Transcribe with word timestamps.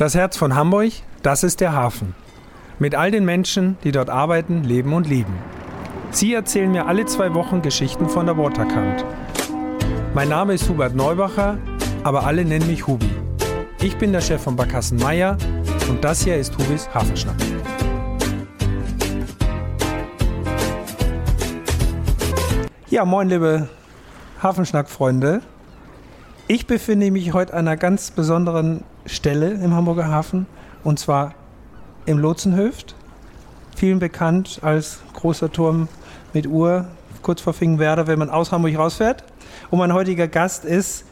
Das 0.00 0.14
Herz 0.14 0.38
von 0.38 0.54
Hamburg, 0.54 0.92
das 1.22 1.42
ist 1.42 1.60
der 1.60 1.74
Hafen. 1.74 2.14
Mit 2.78 2.94
all 2.94 3.10
den 3.10 3.26
Menschen, 3.26 3.76
die 3.84 3.92
dort 3.92 4.08
arbeiten, 4.08 4.64
leben 4.64 4.94
und 4.94 5.06
lieben. 5.06 5.34
Sie 6.10 6.32
erzählen 6.32 6.72
mir 6.72 6.86
alle 6.86 7.04
zwei 7.04 7.34
Wochen 7.34 7.60
Geschichten 7.60 8.08
von 8.08 8.24
der 8.24 8.38
Waterkant. 8.38 9.04
Mein 10.14 10.30
Name 10.30 10.54
ist 10.54 10.66
Hubert 10.70 10.94
Neubacher, 10.94 11.58
aber 12.02 12.24
alle 12.24 12.46
nennen 12.46 12.66
mich 12.66 12.86
Hubi. 12.86 13.10
Ich 13.82 13.98
bin 13.98 14.10
der 14.12 14.22
Chef 14.22 14.42
von 14.42 14.56
Barkassen 14.56 14.96
Meier 14.96 15.36
und 15.90 16.02
das 16.02 16.24
hier 16.24 16.38
ist 16.38 16.56
Hubis 16.56 16.88
Hafenschnack. 16.94 17.36
Ja, 22.88 23.04
moin, 23.04 23.28
liebe 23.28 23.68
Hafenschnack-Freunde. 24.42 25.42
Ich 26.48 26.66
befinde 26.66 27.10
mich 27.10 27.34
heute 27.34 27.52
an 27.52 27.68
einer 27.68 27.76
ganz 27.76 28.10
besonderen 28.10 28.82
Stelle 29.06 29.50
im 29.50 29.74
Hamburger 29.74 30.08
Hafen 30.08 30.46
und 30.84 30.98
zwar 30.98 31.34
im 32.06 32.18
Lotsenhöft. 32.18 32.94
Vielen 33.76 33.98
bekannt 33.98 34.60
als 34.62 35.00
großer 35.14 35.50
Turm 35.52 35.88
mit 36.32 36.46
Uhr, 36.46 36.86
kurz 37.22 37.40
vor 37.40 37.52
Fingenwerder, 37.52 38.06
wenn 38.06 38.18
man 38.18 38.30
aus 38.30 38.52
Hamburg 38.52 38.76
rausfährt. 38.76 39.24
Und 39.70 39.78
mein 39.78 39.92
heutiger 39.92 40.28
Gast 40.28 40.64
ist 40.64 41.04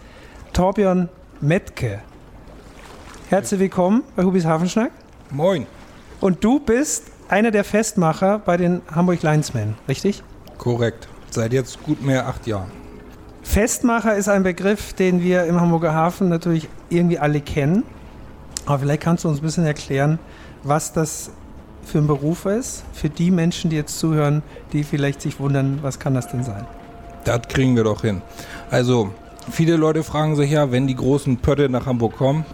Torbjörn 0.53 1.09
Metke. 1.41 2.01
Herzlich 3.29 3.61
willkommen 3.61 4.05
bei 4.17 4.25
Hubis 4.25 4.45
Hafenschnack. 4.45 4.91
Moin. 5.31 5.67
Und 6.21 6.43
du 6.43 6.61
bist 6.61 7.05
einer 7.29 7.51
der 7.51 7.65
Festmacher 7.65 8.39
bei 8.39 8.57
den 8.57 8.83
Hamburg 8.93 9.23
Linesmen, 9.23 9.77
richtig? 9.87 10.23
Korrekt. 10.57 11.09
Seit 11.31 11.53
jetzt 11.53 11.83
gut 11.83 12.03
mehr 12.03 12.27
acht 12.27 12.47
Jahren. 12.47 12.78
Festmacher 13.49 14.15
ist 14.15 14.29
ein 14.29 14.43
Begriff, 14.43 14.93
den 14.93 15.23
wir 15.23 15.45
im 15.45 15.59
Hamburger 15.59 15.95
Hafen 15.95 16.29
natürlich 16.29 16.69
irgendwie 16.91 17.19
alle 17.19 17.41
kennen. 17.41 17.83
Aber 18.67 18.81
vielleicht 18.81 19.01
kannst 19.01 19.25
du 19.25 19.31
uns 19.31 19.39
ein 19.39 19.43
bisschen 19.43 19.65
erklären, 19.65 20.19
was 20.65 20.93
das 20.93 21.31
für 21.83 21.97
ein 21.97 22.07
Beruf 22.07 22.45
ist, 22.45 22.85
für 22.93 23.09
die 23.09 23.31
Menschen, 23.31 23.71
die 23.71 23.77
jetzt 23.77 23.99
zuhören, 23.99 24.43
die 24.75 24.85
vielleicht 24.85 25.23
sich 25.23 25.41
wundern, 25.41 25.79
was 25.81 25.99
kann 25.99 26.13
das 26.13 26.29
denn 26.29 26.45
sein? 26.45 26.67
Das 27.25 27.41
kriegen 27.49 27.75
wir 27.75 27.85
doch 27.85 28.03
hin. 28.03 28.21
Also, 28.71 29.13
viele 29.51 29.77
Leute 29.77 30.05
fragen 30.05 30.37
sich 30.37 30.51
ja, 30.51 30.71
wenn 30.71 30.87
die 30.87 30.97
großen 30.97 31.39
Pötte 31.39 31.71
nach 31.71 31.87
Hamburg 31.87 32.19
kommen, 32.19 32.45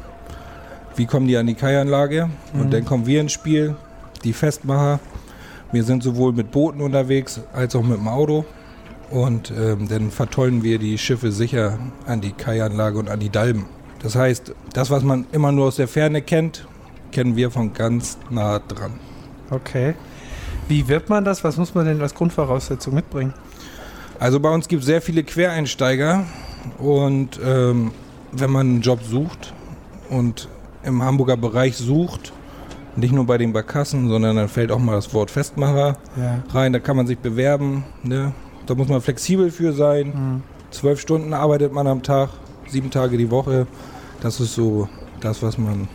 wie 0.95 1.07
kommen 1.07 1.27
die 1.27 1.37
an 1.37 1.49
die 1.49 1.55
Kaianlage? 1.55 2.31
Mhm. 2.53 2.61
Und 2.61 2.73
dann 2.73 2.85
kommen 2.85 3.05
wir 3.05 3.21
ins 3.21 3.33
Spiel, 3.33 3.75
die 4.23 4.33
Festmacher. 4.33 5.01
Wir 5.73 5.83
sind 5.83 6.05
sowohl 6.05 6.33
mit 6.33 6.53
Booten 6.53 6.81
unterwegs 6.81 7.41
als 7.53 7.75
auch 7.75 7.83
mit 7.83 7.99
dem 7.99 8.07
Auto. 8.07 8.45
Und 9.15 9.53
ähm, 9.57 9.87
dann 9.89 10.11
vertollen 10.11 10.65
wir 10.65 10.81
die 10.81 10.99
Schiffe 10.99 11.31
sicher 11.31 11.79
an 12.05 12.21
die 12.21 12.33
Kaianlage 12.33 12.99
und 12.99 13.09
an 13.09 13.21
die 13.21 13.31
Dalben. 13.31 13.67
Das 14.03 14.17
heißt, 14.17 14.53
das, 14.73 14.91
was 14.91 15.05
man 15.05 15.25
immer 15.31 15.53
nur 15.53 15.67
aus 15.69 15.77
der 15.77 15.87
Ferne 15.87 16.21
kennt, 16.21 16.67
kennen 17.13 17.37
wir 17.37 17.53
von 17.53 17.73
ganz 17.73 18.19
nah 18.29 18.59
dran. 18.59 18.95
Okay. 19.51 19.95
Wie 20.67 20.89
wird 20.89 21.11
man 21.11 21.25
das? 21.25 21.45
Was 21.45 21.57
muss 21.59 21.77
man 21.77 21.87
denn 21.87 22.03
als 22.03 22.13
Grundvoraussetzung 22.13 22.93
mitbringen? 22.93 23.33
Also 24.19 24.41
bei 24.41 24.51
uns 24.51 24.67
gibt 24.67 24.81
es 24.81 24.87
sehr 24.87 25.01
viele 25.01 25.23
Quereinsteiger 25.23 26.25
und 26.79 27.39
ähm, 27.45 27.93
wenn 28.33 28.51
man 28.51 28.67
einen 28.67 28.81
Job 28.81 28.99
sucht 29.05 29.55
und 30.11 30.49
im 30.83 31.05
Hamburger 31.05 31.37
Bereich 31.37 31.77
sucht, 31.77 32.33
nicht 32.97 33.15
nur 33.15 33.27
bei 33.27 33.39
den 33.39 33.53
Barkassen, 33.53 34.09
sondern 34.09 34.35
dann 34.35 34.49
fällt 34.49 34.73
auch 34.73 34.81
mal 34.81 34.97
das 34.97 35.15
Wort 35.15 35.31
Festmacher 35.31 35.99
ja. 36.17 36.43
rein, 36.53 36.73
da 36.73 36.81
kann 36.81 36.97
man 36.97 37.07
sich 37.07 37.19
bewerben. 37.19 37.85
Ne? 38.03 38.33
Da 38.67 38.75
muss 38.75 38.89
man 38.89 39.01
flexibel 39.01 39.51
für 39.51 39.73
sein. 39.73 40.09
Mhm. 40.09 40.43
Zwölf 40.71 41.01
Stunden 41.01 41.33
arbeitet 41.33 41.73
man 41.73 41.87
am 41.87 42.03
Tag, 42.03 42.31
sieben 42.69 42.91
Tage 42.91 43.17
die 43.17 43.31
Woche. 43.31 43.67
Das 44.21 44.41
ist 44.41 44.55
so 44.55 44.89
das, 45.21 45.43
was 45.43 45.59
man. 45.59 45.89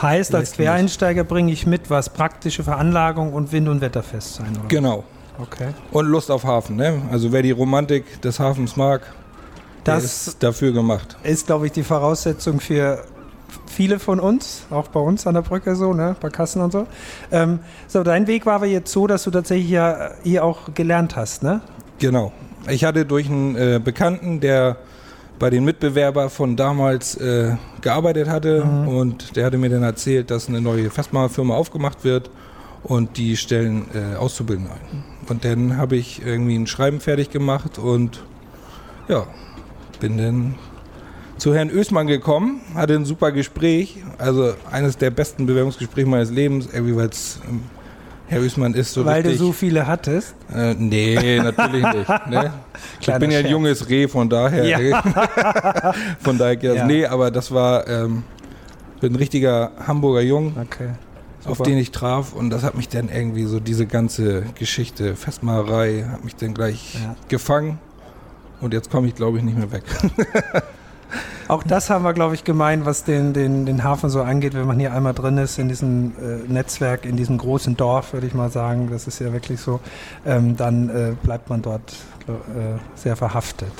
Heißt, 0.00 0.34
als 0.34 0.52
Quereinsteiger 0.52 1.22
bringe 1.22 1.52
ich 1.52 1.66
mit, 1.66 1.88
was 1.88 2.10
praktische 2.10 2.64
Veranlagung 2.64 3.32
und 3.32 3.52
Wind- 3.52 3.68
und 3.68 3.80
Wetterfest 3.80 4.34
sein. 4.34 4.56
Oder? 4.58 4.68
Genau. 4.68 5.04
Okay. 5.38 5.68
Und 5.92 6.06
Lust 6.06 6.30
auf 6.30 6.44
Hafen. 6.44 6.76
Ne? 6.76 7.02
Also 7.10 7.32
wer 7.32 7.42
die 7.42 7.52
Romantik 7.52 8.20
des 8.22 8.40
Hafens 8.40 8.76
mag, 8.76 9.02
das 9.84 10.04
ist 10.04 10.42
dafür 10.42 10.72
gemacht. 10.72 11.16
Ist, 11.22 11.46
glaube 11.46 11.66
ich, 11.66 11.72
die 11.72 11.82
Voraussetzung 11.82 12.58
für 12.58 13.04
viele 13.66 13.98
von 13.98 14.18
uns, 14.20 14.62
auch 14.70 14.88
bei 14.88 15.00
uns 15.00 15.26
an 15.26 15.34
der 15.34 15.42
Brücke 15.42 15.76
so, 15.76 15.92
ne, 15.92 16.16
bei 16.20 16.30
Kassen 16.30 16.62
und 16.62 16.72
so. 16.72 16.86
Ähm, 17.30 17.60
so, 17.86 18.02
dein 18.02 18.26
Weg 18.26 18.46
war 18.46 18.54
aber 18.54 18.66
jetzt 18.66 18.90
so, 18.90 19.06
dass 19.06 19.24
du 19.24 19.30
tatsächlich 19.30 19.70
ja 19.70 20.12
hier 20.22 20.44
auch 20.44 20.74
gelernt 20.74 21.16
hast, 21.16 21.42
ne? 21.42 21.60
Genau. 21.98 22.32
Ich 22.68 22.84
hatte 22.84 23.04
durch 23.04 23.28
einen 23.28 23.56
äh, 23.56 23.80
Bekannten, 23.82 24.40
der 24.40 24.76
bei 25.38 25.50
den 25.50 25.64
Mitbewerber 25.64 26.30
von 26.30 26.56
damals 26.56 27.16
äh, 27.16 27.56
gearbeitet 27.80 28.28
hatte 28.28 28.64
mhm. 28.64 28.88
und 28.88 29.36
der 29.36 29.46
hatte 29.46 29.58
mir 29.58 29.68
dann 29.68 29.82
erzählt, 29.82 30.30
dass 30.30 30.48
eine 30.48 30.60
neue 30.60 30.90
Festmacherfirma 30.90 31.54
aufgemacht 31.54 32.04
wird 32.04 32.30
und 32.82 33.16
die 33.16 33.36
stellen 33.36 33.86
äh, 33.94 34.16
Auszubildende 34.16 34.72
ein. 34.72 35.04
Und 35.28 35.44
dann 35.44 35.76
habe 35.76 35.96
ich 35.96 36.24
irgendwie 36.24 36.56
ein 36.56 36.66
Schreiben 36.66 37.00
fertig 37.00 37.30
gemacht 37.30 37.78
und 37.78 38.22
ja, 39.08 39.26
bin 40.00 40.18
dann 40.18 40.54
zu 41.36 41.54
Herrn 41.54 41.70
Ösmann 41.70 42.06
gekommen, 42.06 42.60
hatte 42.74 42.94
ein 42.94 43.04
super 43.04 43.32
Gespräch, 43.32 43.96
also 44.18 44.54
eines 44.70 44.96
der 44.98 45.10
besten 45.10 45.46
Bewerbungsgespräche 45.46 46.06
meines 46.06 46.30
Lebens, 46.30 46.68
irgendwie 46.72 46.96
weil 46.96 47.08
es 47.08 47.40
Herr 48.26 48.40
Üßmann 48.40 48.74
ist 48.74 48.92
so 48.92 49.04
Weil 49.04 49.22
richtig, 49.22 49.38
du 49.38 49.46
so 49.46 49.52
viele 49.52 49.86
hattest? 49.86 50.34
Äh, 50.54 50.74
nee, 50.74 51.38
natürlich 51.38 51.82
nicht. 51.82 52.08
Ne? 52.28 52.52
ich 53.00 53.06
bin 53.06 53.30
ja 53.30 53.40
ein 53.40 53.46
junges 53.46 53.88
Reh, 53.88 54.08
von 54.08 54.28
daher. 54.28 54.64
Ja. 54.64 55.94
von 56.20 56.38
daher, 56.38 56.74
ja. 56.74 56.86
nee, 56.86 57.04
aber 57.04 57.30
das 57.30 57.52
war 57.52 57.86
ähm, 57.86 58.24
ein 59.02 59.14
richtiger 59.14 59.72
Hamburger 59.86 60.22
Jung, 60.22 60.56
okay. 60.60 60.90
auf 61.44 61.60
den 61.60 61.76
ich 61.76 61.90
traf 61.90 62.32
und 62.32 62.50
das 62.50 62.62
hat 62.62 62.74
mich 62.74 62.88
dann 62.88 63.08
irgendwie 63.10 63.44
so 63.44 63.60
diese 63.60 63.86
ganze 63.86 64.42
Geschichte, 64.54 65.16
Festmacherei, 65.16 66.06
hat 66.10 66.24
mich 66.24 66.36
dann 66.36 66.54
gleich 66.54 66.94
ja. 66.94 67.14
gefangen 67.28 67.78
und 68.60 68.72
jetzt 68.72 68.90
komme 68.90 69.08
ich 69.08 69.14
glaube 69.14 69.38
ich 69.38 69.44
nicht 69.44 69.58
mehr 69.58 69.70
weg. 69.70 69.84
Auch 71.48 71.62
das 71.62 71.90
haben 71.90 72.04
wir, 72.04 72.12
glaube 72.12 72.34
ich, 72.34 72.44
gemeint, 72.44 72.86
was 72.86 73.04
den, 73.04 73.32
den, 73.32 73.66
den 73.66 73.84
Hafen 73.84 74.08
so 74.08 74.22
angeht, 74.22 74.54
wenn 74.54 74.66
man 74.66 74.78
hier 74.78 74.92
einmal 74.92 75.14
drin 75.14 75.38
ist 75.38 75.58
in 75.58 75.68
diesem 75.68 76.12
äh, 76.12 76.50
Netzwerk, 76.50 77.04
in 77.04 77.16
diesem 77.16 77.38
großen 77.38 77.76
Dorf, 77.76 78.12
würde 78.12 78.26
ich 78.26 78.34
mal 78.34 78.50
sagen, 78.50 78.88
das 78.90 79.06
ist 79.06 79.18
ja 79.18 79.32
wirklich 79.32 79.60
so, 79.60 79.80
ähm, 80.24 80.56
dann 80.56 80.88
äh, 80.88 81.12
bleibt 81.22 81.50
man 81.50 81.60
dort 81.62 81.94
äh, 82.28 82.78
sehr 82.94 83.16
verhaftet, 83.16 83.72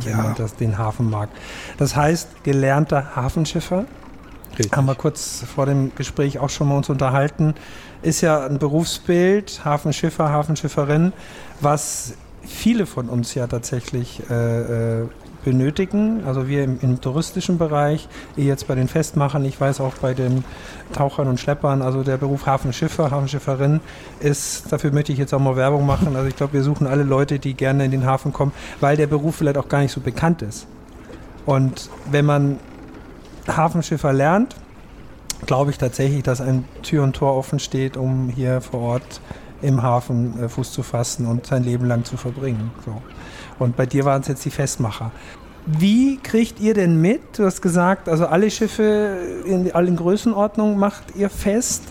ja. 0.00 0.06
wenn 0.06 0.16
man 0.16 0.34
das, 0.34 0.54
den 0.56 0.78
Hafen 0.78 1.10
mag. 1.10 1.28
Das 1.78 1.94
heißt, 1.94 2.44
gelernter 2.44 3.14
Hafenschiffer, 3.14 3.84
Richtig. 4.50 4.72
haben 4.72 4.86
wir 4.86 4.94
kurz 4.94 5.44
vor 5.54 5.66
dem 5.66 5.94
Gespräch 5.94 6.38
auch 6.38 6.50
schon 6.50 6.68
mal 6.68 6.76
uns 6.76 6.88
unterhalten, 6.88 7.54
ist 8.02 8.22
ja 8.22 8.46
ein 8.46 8.58
Berufsbild, 8.58 9.62
Hafenschiffer, 9.64 10.30
Hafenschifferin, 10.30 11.12
was 11.60 12.14
viele 12.42 12.86
von 12.86 13.10
uns 13.10 13.34
ja 13.34 13.46
tatsächlich 13.46 14.22
äh, 14.30 15.02
äh 15.02 15.08
benötigen. 15.44 16.24
Also 16.24 16.48
wir 16.48 16.64
im, 16.64 16.78
im, 16.80 17.00
touristischen 17.00 17.58
Bereich, 17.58 18.08
jetzt 18.36 18.68
bei 18.68 18.74
den 18.74 18.88
Festmachern, 18.88 19.44
ich 19.44 19.60
weiß 19.60 19.80
auch 19.80 19.94
bei 19.94 20.14
den 20.14 20.44
Tauchern 20.92 21.28
und 21.28 21.40
Schleppern, 21.40 21.82
also 21.82 22.02
der 22.02 22.16
Beruf 22.16 22.46
Hafenschiffer, 22.46 23.10
Hafenschifferin 23.10 23.80
ist, 24.20 24.72
dafür 24.72 24.92
möchte 24.92 25.12
ich 25.12 25.18
jetzt 25.18 25.32
auch 25.32 25.40
mal 25.40 25.56
Werbung 25.56 25.86
machen. 25.86 26.16
Also 26.16 26.28
ich 26.28 26.36
glaube, 26.36 26.54
wir 26.54 26.62
suchen 26.62 26.86
alle 26.86 27.02
Leute, 27.02 27.38
die 27.38 27.54
gerne 27.54 27.84
in 27.84 27.90
den 27.90 28.06
Hafen 28.06 28.32
kommen, 28.32 28.52
weil 28.80 28.96
der 28.96 29.06
Beruf 29.06 29.36
vielleicht 29.36 29.58
auch 29.58 29.68
gar 29.68 29.80
nicht 29.80 29.92
so 29.92 30.00
bekannt 30.00 30.42
ist. 30.42 30.66
Und 31.46 31.90
wenn 32.10 32.26
man 32.26 32.58
Hafenschiffer 33.48 34.12
lernt, 34.12 34.54
glaube 35.46 35.70
ich 35.70 35.78
tatsächlich, 35.78 36.22
dass 36.22 36.40
ein 36.40 36.64
Tür 36.82 37.02
und 37.02 37.16
Tor 37.16 37.34
offen 37.34 37.58
steht, 37.58 37.96
um 37.96 38.28
hier 38.28 38.60
vor 38.60 38.80
Ort 38.80 39.20
im 39.62 39.82
Hafen 39.82 40.42
äh, 40.42 40.48
Fuß 40.48 40.72
zu 40.72 40.82
fassen 40.82 41.26
und 41.26 41.46
sein 41.46 41.64
Leben 41.64 41.86
lang 41.86 42.04
zu 42.04 42.16
verbringen. 42.16 42.70
So. 42.84 43.02
Und 43.60 43.76
bei 43.76 43.86
dir 43.86 44.04
waren 44.04 44.22
es 44.22 44.28
jetzt 44.28 44.44
die 44.44 44.50
Festmacher. 44.50 45.12
Wie 45.66 46.16
kriegt 46.16 46.58
ihr 46.60 46.74
denn 46.74 47.00
mit? 47.00 47.20
Du 47.38 47.44
hast 47.44 47.60
gesagt, 47.60 48.08
also 48.08 48.26
alle 48.26 48.50
Schiffe 48.50 49.18
in 49.44 49.70
allen 49.72 49.96
Größenordnungen 49.96 50.78
macht 50.78 51.14
ihr 51.16 51.30
fest. 51.30 51.84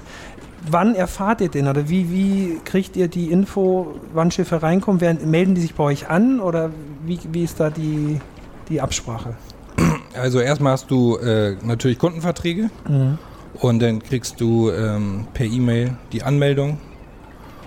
Wann 0.69 0.95
erfahrt 0.95 1.39
ihr 1.39 1.49
denn 1.49 1.67
oder 1.67 1.87
wie, 1.87 2.11
wie 2.11 2.59
kriegt 2.65 2.97
ihr 2.97 3.07
die 3.07 3.31
Info, 3.31 3.95
wann 4.13 4.31
Schiffe 4.31 4.61
reinkommen? 4.61 4.99
Werden, 4.99 5.29
melden 5.29 5.55
die 5.55 5.61
sich 5.61 5.75
bei 5.75 5.83
euch 5.85 6.09
an 6.09 6.41
oder 6.41 6.71
wie, 7.05 7.19
wie 7.31 7.43
ist 7.43 7.59
da 7.59 7.69
die, 7.69 8.19
die 8.67 8.81
Absprache? 8.81 9.35
Also 10.19 10.39
erstmal 10.39 10.73
hast 10.73 10.91
du 10.91 11.17
äh, 11.17 11.55
natürlich 11.63 11.99
Kundenverträge 11.99 12.69
mhm. 12.89 13.17
und 13.61 13.79
dann 13.79 14.01
kriegst 14.01 14.41
du 14.41 14.71
ähm, 14.71 15.27
per 15.33 15.45
E-Mail 15.45 15.95
die 16.11 16.23
Anmeldung 16.23 16.79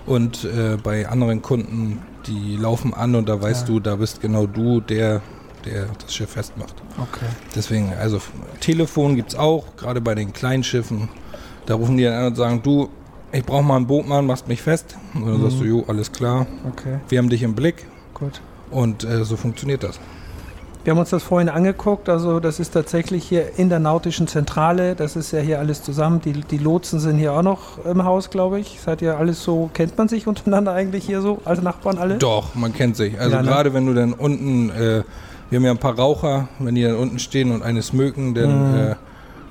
und 0.05 0.43
äh, 0.43 0.77
bei 0.83 1.07
anderen 1.07 1.41
Kunden 1.41 1.99
die 2.27 2.57
laufen 2.57 2.93
an 2.93 3.15
und 3.15 3.29
da 3.29 3.41
weißt 3.41 3.67
ja. 3.67 3.73
du, 3.73 3.79
da 3.79 3.95
bist 3.95 4.21
genau 4.21 4.45
du 4.45 4.81
der, 4.81 5.21
der 5.65 5.87
das 6.01 6.13
Schiff 6.13 6.31
festmacht. 6.31 6.75
Okay. 6.97 7.25
Deswegen, 7.55 7.93
also 7.93 8.19
Telefon 8.59 9.15
gibt 9.15 9.33
es 9.33 9.35
auch, 9.39 9.75
gerade 9.75 10.01
bei 10.01 10.15
den 10.15 10.33
kleinen 10.33 10.63
Schiffen. 10.63 11.09
Da 11.65 11.75
rufen 11.75 11.97
die 11.97 12.03
dann 12.03 12.13
an 12.13 12.25
und 12.27 12.35
sagen, 12.35 12.61
du, 12.61 12.89
ich 13.31 13.43
brauche 13.43 13.63
mal 13.63 13.77
einen 13.77 13.87
Bootmann, 13.87 14.25
machst 14.25 14.47
mich 14.47 14.61
fest. 14.61 14.97
Und 15.13 15.25
dann 15.25 15.37
mhm. 15.37 15.43
sagst 15.43 15.59
du, 15.59 15.65
jo, 15.65 15.83
alles 15.87 16.11
klar. 16.11 16.45
Okay. 16.67 16.99
Wir 17.09 17.19
haben 17.19 17.29
dich 17.29 17.43
im 17.43 17.55
Blick. 17.55 17.85
Gut. 18.13 18.41
Und 18.69 19.03
äh, 19.03 19.23
so 19.23 19.37
funktioniert 19.37 19.83
das. 19.83 19.99
Wir 20.83 20.91
haben 20.91 20.99
uns 20.99 21.11
das 21.11 21.23
vorhin 21.23 21.47
angeguckt, 21.47 22.09
also 22.09 22.41
das 22.41 22.59
ist 22.59 22.71
tatsächlich 22.71 23.23
hier 23.23 23.57
in 23.57 23.69
der 23.69 23.79
nautischen 23.79 24.27
Zentrale, 24.27 24.95
das 24.95 25.15
ist 25.15 25.31
ja 25.31 25.39
hier 25.39 25.59
alles 25.59 25.81
zusammen. 25.81 26.19
Die, 26.19 26.33
die 26.33 26.57
Lotsen 26.57 26.99
sind 26.99 27.17
hier 27.17 27.31
auch 27.31 27.41
noch 27.41 27.85
im 27.85 28.03
Haus, 28.03 28.29
glaube 28.29 28.59
ich. 28.59 28.81
Seid 28.83 29.01
ihr 29.01 29.17
alles 29.17 29.41
so, 29.41 29.69
kennt 29.73 29.97
man 29.97 30.09
sich 30.09 30.27
untereinander 30.27 30.73
eigentlich 30.73 31.05
hier 31.05 31.21
so, 31.21 31.39
als 31.45 31.61
Nachbarn 31.61 31.97
alle? 31.97 32.17
Doch, 32.17 32.53
man 32.55 32.73
kennt 32.73 32.97
sich. 32.97 33.17
Also 33.17 33.37
ja, 33.37 33.41
ne? 33.41 33.47
gerade 33.47 33.73
wenn 33.73 33.85
du 33.85 33.93
dann 33.93 34.11
unten, 34.11 34.71
äh, 34.71 35.03
wir 35.49 35.57
haben 35.57 35.63
ja 35.63 35.71
ein 35.71 35.77
paar 35.77 35.97
Raucher, 35.97 36.49
wenn 36.59 36.75
die 36.75 36.83
dann 36.83 36.95
unten 36.95 37.17
stehen 37.17 37.51
und 37.51 37.63
eines 37.63 37.93
mögen, 37.93 38.33
dann 38.33 38.71
mhm. 38.71 38.77
äh, 38.77 38.95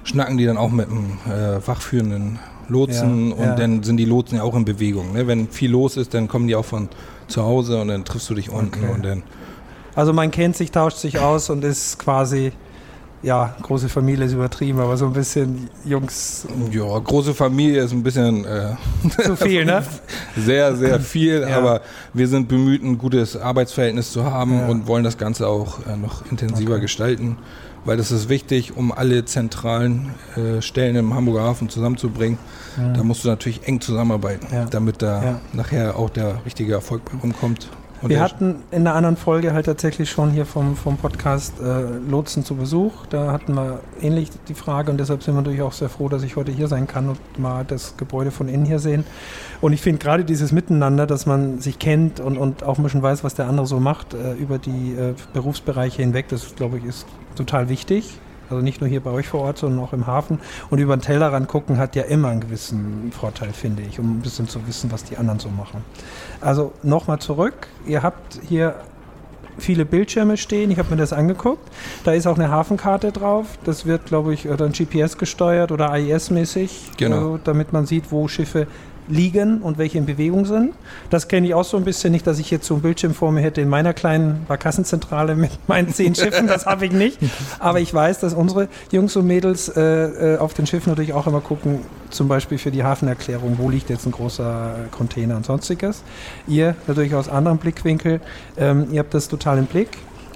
schnacken 0.05 0.37
die 0.37 0.45
dann 0.45 0.59
auch 0.59 0.71
mit 0.71 0.91
einem 0.91 1.19
äh, 1.33 1.63
fachführenden 1.63 2.41
Lotsen 2.69 3.31
ja, 3.31 3.37
und 3.37 3.45
ja. 3.45 3.55
dann 3.55 3.83
sind 3.83 3.97
die 3.97 4.05
Lotsen 4.05 4.37
ja 4.37 4.43
auch 4.43 4.55
in 4.55 4.67
Bewegung. 4.67 5.15
Ne? 5.15 5.27
Wenn 5.27 5.49
viel 5.49 5.71
los 5.71 5.97
ist, 5.97 6.13
dann 6.13 6.29
kommen 6.29 6.47
die 6.47 6.57
auch 6.57 6.65
von 6.67 6.91
zu 7.27 7.43
Hause 7.43 7.81
und 7.81 7.89
dann 7.89 8.05
triffst 8.05 8.29
du 8.29 8.35
dich 8.35 8.51
unten 8.51 8.85
okay. 8.85 8.95
und 8.95 9.05
dann 9.05 9.23
also 9.95 10.13
man 10.13 10.31
kennt 10.31 10.57
sich, 10.57 10.71
tauscht 10.71 10.99
sich 10.99 11.19
aus 11.19 11.51
und 11.51 11.65
ist 11.65 11.99
quasi, 11.99 12.53
ja, 13.23 13.55
große 13.63 13.89
Familie 13.89 14.25
ist 14.25 14.33
übertrieben, 14.33 14.81
aber 14.81 14.97
so 14.97 15.07
ein 15.07 15.13
bisschen 15.13 15.69
Jungs. 15.85 16.47
Ja, 16.71 16.99
große 16.99 17.35
Familie 17.35 17.83
ist 17.83 17.93
ein 17.93 18.03
bisschen 18.03 18.45
äh, 18.45 18.75
zu 19.23 19.37
viel, 19.37 19.65
ne? 19.65 19.85
Sehr, 20.37 20.75
sehr 20.75 20.99
viel, 20.99 21.43
ja. 21.43 21.59
aber 21.59 21.83
wir 22.15 22.27
sind 22.27 22.49
bemüht, 22.49 22.83
ein 22.83 22.97
gutes 22.97 23.37
Arbeitsverhältnis 23.37 24.13
zu 24.13 24.25
haben 24.25 24.59
ja. 24.59 24.67
und 24.67 24.87
wollen 24.87 25.05
das 25.05 25.19
Ganze 25.19 25.47
auch 25.47 25.87
äh, 25.87 25.97
noch 25.97 26.25
intensiver 26.31 26.73
okay. 26.73 26.83
gestalten, 26.83 27.37
weil 27.85 27.99
das 27.99 28.11
ist 28.11 28.29
wichtig, 28.29 28.77
um 28.77 28.93
alle 28.93 29.25
zentralen 29.27 30.15
äh, 30.37 30.63
Stellen 30.63 30.97
im 30.97 31.15
Hamburger 31.15 31.43
Hafen 31.43 31.69
zusammenzubringen. 31.69 32.39
Ja. 32.79 32.95
Da 32.95 33.05
musst 33.05 33.25
du 33.25 33.29
natürlich 33.29 33.69
eng 33.69 33.81
zusammenarbeiten, 33.83 34.47
damit 34.71 35.03
da 35.03 35.41
nachher 35.53 35.97
auch 35.99 36.09
der 36.09 36.45
richtige 36.47 36.73
Erfolg 36.73 37.03
bei 37.05 37.19
rumkommt. 37.19 37.69
Und 38.03 38.11
wir 38.11 38.21
hatten 38.21 38.57
in 38.73 38.81
einer 38.81 38.97
anderen 38.97 39.17
Folge 39.17 39.53
halt 39.53 39.67
tatsächlich 39.67 40.11
schon 40.11 40.33
hier 40.33 40.45
vom, 40.45 40.75
vom 40.75 40.97
Podcast 40.97 41.55
äh, 41.61 41.85
Lotsen 42.11 42.45
zu 42.45 42.57
Besuch. 42.57 43.07
Da 43.07 43.31
hatten 43.31 43.55
wir 43.55 43.79
ähnlich 44.01 44.31
die 44.49 44.55
Frage 44.55 44.91
und 44.91 44.99
deshalb 44.99 45.23
sind 45.23 45.35
wir 45.35 45.41
natürlich 45.41 45.63
auch 45.63 45.73
sehr 45.73 45.89
froh, 45.89 46.09
dass 46.09 46.25
ich 46.25 46.35
heute 46.35 46.51
hier 46.51 46.67
sein 46.67 46.89
kann 46.89 47.09
und 47.11 47.39
mal 47.39 47.65
das 47.65 47.97
Gebäude 47.97 48.33
von 48.33 48.49
innen 48.49 48.65
hier 48.65 48.81
sehen. 48.81 49.05
Und 49.61 49.73
ich 49.73 49.81
finde 49.81 50.01
gerade 50.01 50.25
dieses 50.25 50.51
Miteinander, 50.51 51.07
dass 51.07 51.27
man 51.27 51.61
sich 51.61 51.79
kennt 51.79 52.19
und, 52.19 52.39
und 52.39 52.65
auch 52.65 52.77
ein 52.77 52.83
bisschen 52.83 53.03
weiß, 53.03 53.23
was 53.23 53.35
der 53.35 53.47
andere 53.47 53.69
so 53.69 53.79
macht 53.79 54.15
äh, 54.15 54.33
über 54.35 54.59
die 54.59 54.95
äh, 54.95 55.15
Berufsbereiche 55.33 56.03
hinweg, 56.03 56.27
das 56.29 56.57
glaube 56.57 56.79
ich 56.79 56.85
ist 56.85 57.07
total 57.37 57.69
wichtig. 57.69 58.19
Also 58.53 58.63
nicht 58.63 58.83
nur 58.83 58.91
hier 58.91 59.01
bei 59.01 59.11
euch 59.11 59.29
vor 59.29 59.41
Ort, 59.41 59.59
sondern 59.59 59.81
auch 59.81 59.95
im 59.95 60.07
Hafen. 60.07 60.39
Und 60.69 60.79
über 60.79 60.95
den 60.95 61.01
Tellerrand 61.01 61.49
gucken 61.49 61.79
hat 61.79 61.97
ja 61.97 62.03
immer 62.03 62.29
einen 62.29 62.41
gewissen 62.41 63.11
Vorteil, 63.11 63.53
finde 63.55 63.83
ich, 63.83 63.99
um 63.99 64.19
ein 64.19 64.21
bisschen 64.21 64.47
zu 64.47 64.67
wissen, 64.67 64.93
was 64.93 65.05
die 65.05 65.17
anderen 65.17 65.39
so 65.39 65.49
machen. 65.49 65.83
Also 66.43 66.73
nochmal 66.83 67.19
zurück. 67.19 67.69
Ihr 67.87 68.03
habt 68.03 68.41
hier 68.47 68.75
viele 69.57 69.87
Bildschirme 69.87 70.37
stehen. 70.37 70.71
Ich 70.71 70.79
habe 70.79 70.91
mir 70.91 70.97
das 70.97 71.15
angeguckt. 71.15 71.67
Da 72.05 72.13
ist 72.13 72.27
auch 72.27 72.37
eine 72.37 72.51
Hafenkarte 72.51 73.11
drauf. 73.11 73.47
Das 73.65 73.87
wird, 73.87 74.05
glaube 74.05 74.35
ich, 74.35 74.47
dann 74.57 74.73
GPS 74.73 75.17
gesteuert 75.17 75.73
oder 75.73 75.91
AIS-mäßig, 75.91 76.93
genau. 76.99 77.37
äh, 77.37 77.39
damit 77.45 77.73
man 77.73 77.87
sieht, 77.87 78.13
wo 78.13 78.29
Schiffe 78.29 78.67
liegen 79.09 79.61
und 79.63 79.79
welche 79.79 79.99
in 79.99 80.07
Bewegung 80.07 80.47
sind. 80.47 80.75
Das 81.11 81.29
kenne 81.29 81.47
ich 81.47 81.55
auch 81.55 81.65
so 81.65 81.77
ein 81.77 81.85
bisschen 81.85 82.13
nicht, 82.13 82.27
dass 82.27 82.39
ich 82.39 82.51
jetzt 82.51 82.67
so 82.67 82.75
einen 82.75 82.83
Bildschirm 82.83 83.15
vor 83.15 83.33
mir 83.33 83.41
hätte 83.41 83.61
in 83.61 83.69
meiner 83.69 83.93
kleinen 83.95 84.45
Barkassenzentrale 84.47 85.35
mit 85.35 85.51
meinen 85.67 85.89
zehn 85.93 86.15
Schiffen. 86.15 86.47
Das 86.47 86.67
habe 86.67 86.87
ich 86.87 86.93
nicht. 86.93 87.19
Aber 87.59 87.81
ich 87.81 87.93
weiß, 87.93 88.21
dass 88.21 88.35
unsere 88.35 88.69
Jungs 88.91 89.17
und 89.17 89.27
Mädels 89.27 89.69
äh, 89.69 90.35
äh, 90.35 90.39
auf 90.39 90.55
den 90.55 90.67
Schiffen 90.67 90.91
natürlich 90.91 91.13
auch 91.13 91.27
immer 91.27 91.41
gucken, 91.41 91.81
zum 92.11 92.29
Beispiel 92.29 92.59
für 92.59 92.71
die 92.71 92.85
Hafenerklärung, 92.85 93.57
wo 93.59 93.71
liegt 93.71 93.91
jetzt 93.91 94.07
ein 94.07 94.13
großer 94.13 94.75
Container 94.91 95.37
und 95.37 95.47
sonstiges. 95.47 96.03
Ihr 96.47 96.77
natürlich 96.87 97.15
aus 97.15 97.29
anderem 97.29 97.59
Blickwinkel, 97.59 98.21
ähm, 98.57 98.89
ihr 98.93 99.01
habt 99.01 99.15
das 99.15 99.29
total 99.29 99.59
im 99.59 99.67
Blick 99.67 99.89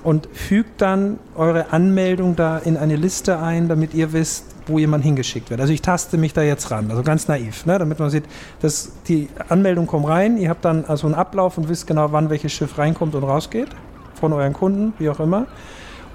und 0.03 0.29
fügt 0.33 0.81
dann 0.81 1.19
eure 1.35 1.73
Anmeldung 1.73 2.37
da 2.37 2.59
in 2.59 2.77
eine 2.77 2.97
Liste 2.97 3.39
ein, 3.39 3.69
damit 3.69 3.93
ihr 3.93 4.13
wisst, 4.13 4.56
wo 4.67 4.79
jemand 4.79 5.05
hingeschickt 5.05 5.51
wird. 5.51 5.61
Also 5.61 5.73
ich 5.73 5.83
taste 5.83 6.19
mich 6.19 6.33
da 6.33 6.43
jetzt 6.43 6.71
ran, 6.71 6.91
also 6.91 7.03
ganz 7.03 7.29
naiv, 7.29 7.67
ne, 7.67 7.79
damit 7.79 7.99
man 7.99 8.11
sieht, 8.11 8.25
dass 8.61 8.93
die 9.09 9.29
Anmeldung 9.49 9.87
kommt 9.87 10.09
rein, 10.09 10.37
ihr 10.39 10.51
habt 10.51 10.65
dann 10.65 10.85
also 10.87 11.07
einen 11.07 11.15
Ablauf 11.15 11.59
und 11.59 11.69
wisst 11.69 11.87
genau, 11.87 12.13
wann 12.13 12.31
welches 12.31 12.53
Schiff 12.53 12.79
reinkommt 12.79 13.15
und 13.15 13.25
rausgeht, 13.25 13.69
von 14.15 14.33
euren 14.33 14.53
Kunden, 14.53 14.95
wie 14.99 15.09
auch 15.09 15.21
immer. 15.21 15.47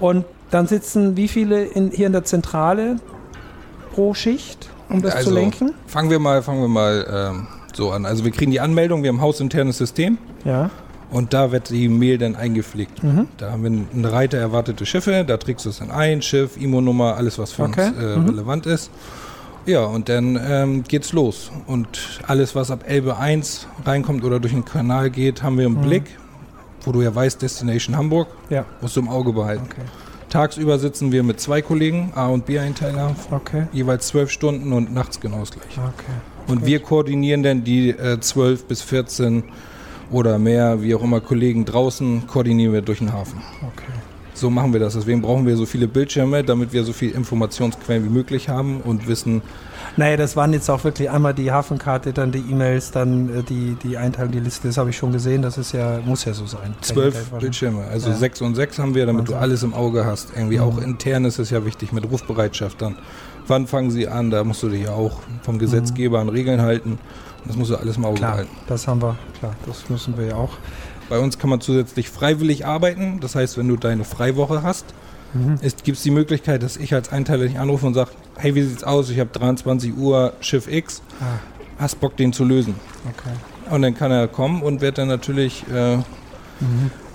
Und 0.00 0.24
dann 0.50 0.66
sitzen 0.66 1.16
wie 1.16 1.28
viele 1.28 1.64
in, 1.64 1.90
hier 1.90 2.06
in 2.06 2.12
der 2.12 2.24
Zentrale 2.24 2.96
pro 3.94 4.14
Schicht, 4.14 4.68
um 4.88 5.02
das 5.02 5.14
also, 5.14 5.30
zu 5.30 5.34
lenken? 5.34 5.74
Fangen 5.86 6.10
wir 6.10 6.18
mal, 6.18 6.42
fangen 6.42 6.60
wir 6.60 6.68
mal 6.68 7.06
ähm, 7.10 7.46
so 7.72 7.90
an. 7.90 8.04
Also 8.04 8.24
wir 8.24 8.32
kriegen 8.32 8.50
die 8.50 8.60
Anmeldung, 8.60 9.02
wir 9.02 9.08
haben 9.08 9.20
hausinternes 9.20 9.78
System. 9.78 10.18
Ja. 10.44 10.70
Und 11.12 11.34
da 11.34 11.52
wird 11.52 11.68
die 11.68 11.88
Mail 11.88 12.16
dann 12.16 12.34
eingepflegt. 12.36 13.04
Mhm. 13.04 13.28
Da 13.36 13.52
haben 13.52 13.62
wir 13.62 13.86
eine 13.94 14.12
Reiter 14.12 14.38
erwartete 14.38 14.86
Schiffe, 14.86 15.24
da 15.26 15.36
trägst 15.36 15.66
du 15.66 15.68
es 15.68 15.78
dann 15.78 15.90
ein, 15.90 16.22
Schiff, 16.22 16.56
IMO-Nummer, 16.56 17.16
alles 17.16 17.38
was 17.38 17.52
für 17.52 17.64
okay. 17.64 17.88
uns 17.88 17.98
äh, 17.98 18.16
mhm. 18.16 18.28
relevant 18.30 18.66
ist. 18.66 18.90
Ja, 19.66 19.84
und 19.84 20.08
dann 20.08 20.40
ähm, 20.42 20.82
geht's 20.84 21.12
los. 21.12 21.52
Und 21.66 22.20
alles, 22.26 22.56
was 22.56 22.70
ab 22.70 22.84
Elbe 22.86 23.18
1 23.18 23.68
reinkommt 23.84 24.24
oder 24.24 24.40
durch 24.40 24.54
den 24.54 24.64
Kanal 24.64 25.10
geht, 25.10 25.42
haben 25.42 25.58
wir 25.58 25.66
im 25.66 25.74
mhm. 25.74 25.82
Blick, 25.82 26.04
wo 26.80 26.92
du 26.92 27.02
ja 27.02 27.14
weißt, 27.14 27.42
Destination 27.42 27.94
Hamburg, 27.96 28.28
ja. 28.48 28.64
musst 28.80 28.96
du 28.96 29.00
im 29.00 29.08
Auge 29.08 29.34
behalten. 29.34 29.66
Okay. 29.70 29.82
Tagsüber 30.30 30.78
sitzen 30.78 31.12
wir 31.12 31.22
mit 31.22 31.40
zwei 31.40 31.60
Kollegen, 31.60 32.12
A- 32.14 32.28
und 32.28 32.46
B-Einteiler, 32.46 33.14
okay. 33.30 33.66
jeweils 33.70 34.08
zwölf 34.08 34.30
Stunden 34.30 34.72
und 34.72 34.92
nachts 34.92 35.20
genau 35.20 35.40
das 35.40 35.50
gleiche. 35.50 35.78
Okay. 35.78 36.12
Und 36.46 36.60
Gut. 36.60 36.66
wir 36.66 36.80
koordinieren 36.80 37.42
dann 37.42 37.64
die 37.64 37.90
äh, 37.90 38.18
12 38.18 38.64
bis 38.64 38.80
14 38.80 39.44
oder 40.12 40.38
mehr, 40.38 40.82
wie 40.82 40.94
auch 40.94 41.02
immer, 41.02 41.20
Kollegen 41.20 41.64
draußen, 41.64 42.26
koordinieren 42.26 42.72
wir 42.72 42.82
durch 42.82 42.98
den 42.98 43.12
Hafen. 43.12 43.42
Okay. 43.60 43.92
So 44.34 44.50
machen 44.50 44.72
wir 44.72 44.80
das. 44.80 44.94
Deswegen 44.94 45.20
brauchen 45.20 45.46
wir 45.46 45.56
so 45.56 45.66
viele 45.66 45.86
Bildschirme, 45.86 46.42
damit 46.42 46.72
wir 46.72 46.84
so 46.84 46.92
viele 46.92 47.12
Informationsquellen 47.12 48.04
wie 48.04 48.08
möglich 48.08 48.48
haben 48.48 48.80
und 48.80 49.06
wissen. 49.06 49.42
Naja, 49.96 50.16
das 50.16 50.36
waren 50.36 50.52
jetzt 50.54 50.70
auch 50.70 50.82
wirklich 50.84 51.10
einmal 51.10 51.34
die 51.34 51.52
Hafenkarte, 51.52 52.14
dann 52.14 52.32
die 52.32 52.38
E-Mails, 52.38 52.92
dann 52.92 53.28
äh, 53.28 53.42
die, 53.42 53.76
die 53.82 53.98
Einteilung, 53.98 54.32
die 54.32 54.40
Liste, 54.40 54.68
das 54.68 54.78
habe 54.78 54.88
ich 54.90 54.96
schon 54.96 55.12
gesehen, 55.12 55.42
das 55.42 55.58
ist 55.58 55.72
ja, 55.72 56.00
muss 56.04 56.24
ja 56.24 56.32
so 56.32 56.46
sein. 56.46 56.74
Zwölf 56.80 57.30
Bildschirme, 57.30 57.84
also 57.84 58.08
ja. 58.08 58.16
sechs 58.16 58.40
und 58.40 58.54
sechs 58.54 58.78
haben 58.78 58.94
wir, 58.94 59.04
damit 59.04 59.22
Wahnsinn. 59.22 59.36
du 59.36 59.40
alles 59.40 59.62
im 59.62 59.74
Auge 59.74 60.06
hast. 60.06 60.30
Irgendwie 60.34 60.58
mhm. 60.58 60.64
auch 60.64 60.78
intern 60.78 61.26
ist 61.26 61.38
es 61.38 61.50
ja 61.50 61.66
wichtig 61.66 61.92
mit 61.92 62.10
Rufbereitschaft 62.10 62.80
dann. 62.80 62.96
Wann 63.46 63.66
fangen 63.66 63.90
sie 63.90 64.08
an? 64.08 64.30
Da 64.30 64.44
musst 64.44 64.62
du 64.62 64.68
dich 64.68 64.84
ja 64.84 64.92
auch 64.92 65.20
vom 65.42 65.58
Gesetzgeber 65.58 66.20
an 66.20 66.28
Regeln 66.28 66.62
halten. 66.62 66.98
Das 67.44 67.56
muss 67.56 67.70
ja 67.70 67.76
alles 67.76 67.98
Auge 67.98 68.14
klar, 68.14 68.32
behalten. 68.32 68.56
Das 68.68 68.86
haben 68.86 69.02
wir, 69.02 69.16
klar, 69.38 69.54
das 69.66 69.88
müssen 69.88 70.16
wir 70.16 70.26
ja 70.26 70.36
auch. 70.36 70.58
Bei 71.08 71.18
uns 71.18 71.38
kann 71.38 71.50
man 71.50 71.60
zusätzlich 71.60 72.08
freiwillig 72.08 72.64
arbeiten. 72.64 73.20
Das 73.20 73.34
heißt, 73.34 73.58
wenn 73.58 73.68
du 73.68 73.76
deine 73.76 74.04
Freiwoche 74.04 74.62
hast, 74.62 74.86
mhm. 75.34 75.58
gibt 75.82 75.98
es 75.98 76.02
die 76.02 76.10
Möglichkeit, 76.10 76.62
dass 76.62 76.76
ich 76.76 76.94
als 76.94 77.10
Einteiler 77.10 77.46
dich 77.46 77.58
anrufe 77.58 77.86
und 77.86 77.94
sage, 77.94 78.10
hey, 78.36 78.54
wie 78.54 78.62
sieht's 78.62 78.84
aus? 78.84 79.10
Ich 79.10 79.18
habe 79.18 79.30
23 79.32 79.96
Uhr 79.96 80.32
Schiff 80.40 80.68
X. 80.68 81.02
Ah. 81.20 81.40
Hast 81.78 82.00
Bock, 82.00 82.16
den 82.16 82.32
zu 82.32 82.44
lösen? 82.44 82.76
Okay. 83.04 83.34
Und 83.74 83.82
dann 83.82 83.94
kann 83.94 84.12
er 84.12 84.28
kommen 84.28 84.62
und 84.62 84.80
wird 84.80 84.98
dann 84.98 85.08
natürlich, 85.08 85.64
äh, 85.72 85.96
mhm. 85.96 86.04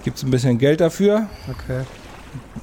gibt 0.03 0.17
es 0.17 0.23
ein 0.23 0.31
bisschen 0.31 0.57
Geld 0.57 0.81
dafür. 0.81 1.27
Okay 1.49 1.83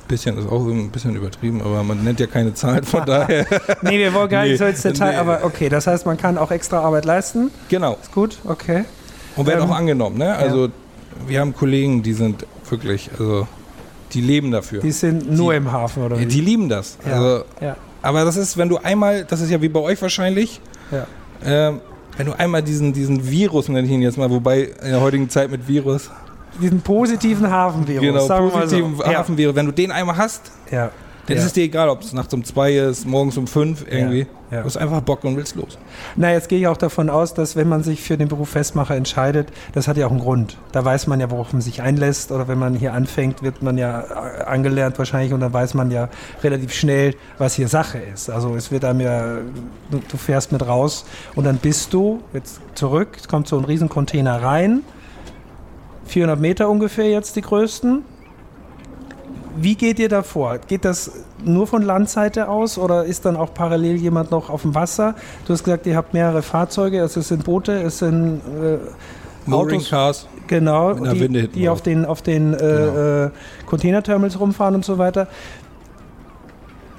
bisschen 0.09 0.39
ist 0.39 0.49
auch 0.49 0.67
ein 0.67 0.91
bisschen 0.91 1.17
übertrieben, 1.17 1.61
aber 1.63 1.83
man 1.83 2.05
nennt 2.05 2.21
ja 2.21 2.27
keine 2.27 2.55
Zahlen, 2.55 2.85
von 2.85 3.05
daher. 3.07 3.47
nee, 3.83 3.99
wir 3.99 4.13
wollen 4.13 4.29
gar 4.29 4.43
nicht 4.43 4.53
nee, 4.53 4.57
so 4.57 4.65
ins 4.65 4.83
Detail, 4.83 5.13
nee. 5.13 5.17
aber 5.17 5.45
okay, 5.45 5.69
das 5.69 5.87
heißt, 5.87 6.07
man 6.07 6.17
kann 6.17 6.39
auch 6.39 6.51
extra 6.51 6.81
Arbeit 6.81 7.05
leisten. 7.05 7.51
Genau. 7.69 7.99
Ist 8.01 8.13
gut, 8.13 8.39
okay. 8.45 8.85
Und 9.37 9.47
werden 9.47 9.65
ähm, 9.65 9.71
auch 9.71 9.77
angenommen, 9.77 10.19
ne? 10.19 10.35
Also 10.35 10.67
ja. 10.67 10.73
wir 11.27 11.41
haben 11.41 11.55
Kollegen, 11.55 12.03
die 12.03 12.13
sind 12.13 12.47
wirklich, 12.69 13.11
also 13.19 13.47
die 14.13 14.21
leben 14.21 14.51
dafür. 14.51 14.81
Die 14.81 14.93
sind 14.93 15.31
nur 15.31 15.53
die, 15.53 15.59
im 15.59 15.73
Hafen, 15.73 16.05
oder? 16.05 16.19
Wie? 16.19 16.27
Die 16.27 16.41
lieben 16.41 16.69
das. 16.69 16.99
Ja. 17.07 17.13
Also, 17.13 17.45
ja. 17.61 17.77
Aber 18.03 18.25
das 18.25 18.37
ist, 18.37 18.57
wenn 18.57 18.69
du 18.69 18.77
einmal, 18.79 19.25
das 19.25 19.41
ist 19.41 19.51
ja 19.51 19.61
wie 19.63 19.69
bei 19.69 19.81
euch 19.81 20.01
wahrscheinlich, 20.01 20.61
ja. 20.93 21.07
ähm, 21.45 21.81
wenn 22.17 22.27
du 22.27 22.39
einmal 22.39 22.63
diesen, 22.63 22.93
diesen 22.93 23.29
Virus, 23.29 23.69
nenne 23.69 23.87
ich 23.87 23.93
ihn 23.93 24.03
jetzt 24.03 24.19
mal, 24.19 24.31
wobei 24.31 24.63
in 24.83 24.91
der 24.91 25.01
heutigen 25.01 25.29
Zeit 25.29 25.51
mit 25.51 25.67
Virus, 25.67 26.11
diesen 26.61 26.81
positiven 26.81 27.51
Hafenvirus. 27.51 28.07
Genau, 28.07 28.27
sagen 28.27 28.51
positiven 28.51 28.97
so. 28.97 29.05
Hafenvirus. 29.05 29.55
Wenn 29.55 29.67
du 29.67 29.73
den 29.73 29.91
einmal 29.93 30.17
hast, 30.17 30.51
ja. 30.71 30.91
dann 31.27 31.37
ja. 31.37 31.43
ist 31.43 31.47
es 31.47 31.53
dir 31.53 31.65
egal, 31.65 31.89
ob 31.89 32.03
es 32.03 32.13
nachts 32.13 32.33
um 32.35 32.45
zwei 32.45 32.75
ist, 32.75 33.07
morgens 33.07 33.37
um 33.37 33.47
fünf 33.47 33.85
irgendwie. 33.89 34.27
Ja. 34.51 34.61
Du 34.61 34.67
hast 34.67 34.77
einfach 34.77 35.01
Bock 35.01 35.25
und 35.25 35.37
willst 35.37 35.57
los. 35.57 35.79
Na, 36.15 36.31
jetzt 36.31 36.49
gehe 36.49 36.61
ich 36.61 36.69
auch 36.69 36.77
davon 36.77 37.11
aus, 37.11 37.35
dass 37.35 37.57
wenn 37.57 37.69
man 37.69 37.83
sich 37.83 38.03
für 38.03 38.17
den 38.17 38.29
Beruf 38.29 38.51
Festmacher 38.51 38.95
entscheidet, 38.95 39.49
das 39.73 39.89
hat 39.89 39.97
ja 39.97 40.07
auch 40.07 40.13
einen 40.13 40.21
Grund. 40.21 40.59
Da 40.71 40.85
weiß 40.85 41.09
man 41.09 41.19
ja, 41.19 41.29
worauf 41.31 41.53
man 41.53 41.61
sich 41.61 41.83
einlässt. 41.83 42.31
Oder 42.31 42.47
wenn 42.47 42.59
man 42.59 42.75
hier 42.75 42.93
anfängt, 42.93 43.43
wird 43.43 43.63
man 43.63 43.79
ja 43.79 44.03
äh, 44.03 44.45
angelernt 44.45 44.97
wahrscheinlich 44.99 45.33
und 45.33 45.41
dann 45.41 45.53
weiß 45.53 45.75
man 45.75 45.91
ja 45.91 46.09
relativ 46.43 46.73
schnell, 46.73 47.17
was 47.39 47.55
hier 47.55 47.67
Sache 47.67 47.99
ist. 47.99 48.31
Also 48.31 48.55
es 48.55 48.71
wird 48.71 48.85
einem 48.85 49.01
ja, 49.01 49.39
du 49.91 50.17
fährst 50.17 50.53
mit 50.53 50.65
raus 50.65 51.05
und 51.35 51.45
dann 51.45 51.57
bist 51.57 51.93
du 51.93 52.21
jetzt 52.33 52.61
zurück, 52.75 53.17
es 53.19 53.27
kommt 53.27 53.49
so 53.49 53.59
ein 53.59 53.65
Riesencontainer 53.65 54.41
rein 54.41 54.83
400 56.07 56.39
Meter 56.41 56.69
ungefähr 56.69 57.09
jetzt 57.11 57.37
die 57.37 57.41
größten. 57.43 58.03
Wie 59.57 59.77
geht 59.77 59.99
ihr 60.01 60.09
da 60.09 60.23
vor? 60.23 60.59
Geht 60.59 60.85
das 60.85 61.13
nur 61.45 61.67
von 61.67 61.83
Landseite 61.83 62.49
aus 62.49 62.77
oder 62.77 63.05
ist 63.05 63.25
dann 63.25 63.37
auch 63.37 63.55
parallel 63.55 63.97
jemand 63.97 64.31
noch 64.33 64.51
auf 64.51 64.63
dem 64.63 64.75
Wasser? 64.75 65.15
Du 65.47 65.53
hast 65.53 65.63
gesagt, 65.63 65.87
ihr 65.87 65.97
habt 65.97 66.13
mehrere 66.13 66.43
Fahrzeuge, 66.43 67.01
also 67.03 67.21
es 67.21 67.29
sind 67.29 67.45
Boote, 67.45 67.81
es 67.83 67.99
sind 67.99 68.41
äh, 68.61 69.51
Autos, 69.53 69.91
Cars. 69.91 70.27
genau, 70.49 70.95
die, 70.95 71.49
die 71.49 71.69
auf 71.69 71.83
den, 71.83 72.05
auf 72.05 72.23
den 72.23 72.55
äh, 72.55 72.57
Genau. 72.57 73.25
äh, 73.27 73.31
Containerterminals 73.67 74.41
rumfahren 74.41 74.75
und 74.75 74.85
so 74.85 74.99
weiter. 74.99 75.29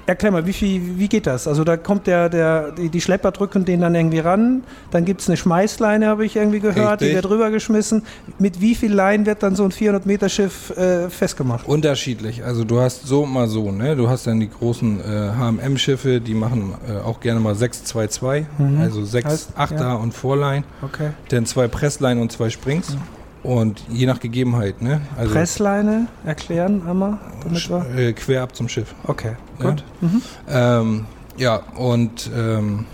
Erklär 0.08 0.30
mal, 0.30 0.46
wie, 0.46 0.52
viel, 0.52 0.98
wie 0.98 1.08
geht 1.08 1.26
das? 1.26 1.48
Also 1.48 1.64
da 1.64 1.76
kommt 1.76 2.06
der, 2.06 2.28
der, 2.28 2.70
die, 2.72 2.88
die 2.90 3.00
Schlepper 3.00 3.32
drücken 3.32 3.64
den 3.64 3.80
dann 3.80 3.94
irgendwie 3.96 4.20
ran, 4.20 4.62
dann 4.92 5.04
gibt 5.04 5.20
es 5.20 5.28
eine 5.28 5.36
Schmeißleine, 5.36 6.06
habe 6.06 6.24
ich 6.24 6.36
irgendwie 6.36 6.60
gehört, 6.60 7.00
die 7.00 7.06
Richtig. 7.06 7.22
wird 7.24 7.30
rübergeschmissen. 7.32 8.02
Mit 8.38 8.60
wie 8.60 8.76
viel 8.76 8.92
Leinen 8.94 9.26
wird 9.26 9.42
dann 9.42 9.56
so 9.56 9.64
ein 9.64 9.72
400-Meter-Schiff 9.72 10.70
äh, 10.76 11.10
festgemacht? 11.10 11.66
Unterschiedlich. 11.66 12.44
Also 12.44 12.62
du 12.64 12.80
hast 12.80 13.06
so 13.06 13.26
mal 13.26 13.48
so, 13.48 13.72
ne? 13.72 13.96
Du 13.96 14.08
hast 14.08 14.26
dann 14.28 14.38
die 14.38 14.48
großen 14.48 15.00
äh, 15.00 15.30
HM-Schiffe, 15.38 16.20
die 16.20 16.34
machen 16.34 16.74
äh, 16.88 17.00
auch 17.00 17.18
gerne 17.20 17.40
mal 17.40 17.54
622, 17.56 18.46
Mhm. 18.58 18.80
also 18.80 19.04
6 19.04 19.26
Heißt, 19.26 19.48
Achter 19.56 19.80
ja. 19.80 19.94
und 19.94 20.14
Vorlein, 20.14 20.62
Okay. 20.82 21.10
dann 21.30 21.46
zwei 21.46 21.66
Presslein 21.68 22.18
und 22.20 22.30
zwei 22.30 22.48
Springs. 22.50 22.96
Und 23.42 23.82
je 23.88 24.06
nach 24.06 24.18
Gegebenheit, 24.18 24.82
ne? 24.82 25.00
Also 25.16 25.32
Pressleine 25.32 26.08
erklären 26.24 26.82
einmal, 26.88 27.18
damit 27.44 27.68
wir. 27.70 27.86
äh, 27.96 28.12
quer 28.12 28.42
ab 28.42 28.56
zum 28.56 28.68
Schiff. 28.68 28.94
Okay, 29.04 29.36
Ja. 29.60 29.70
gut. 29.70 29.84
Mhm. 30.00 30.22
Ähm, 30.48 31.06
ja, 31.36 31.56
und 31.76 32.28
ähm, 32.36 32.86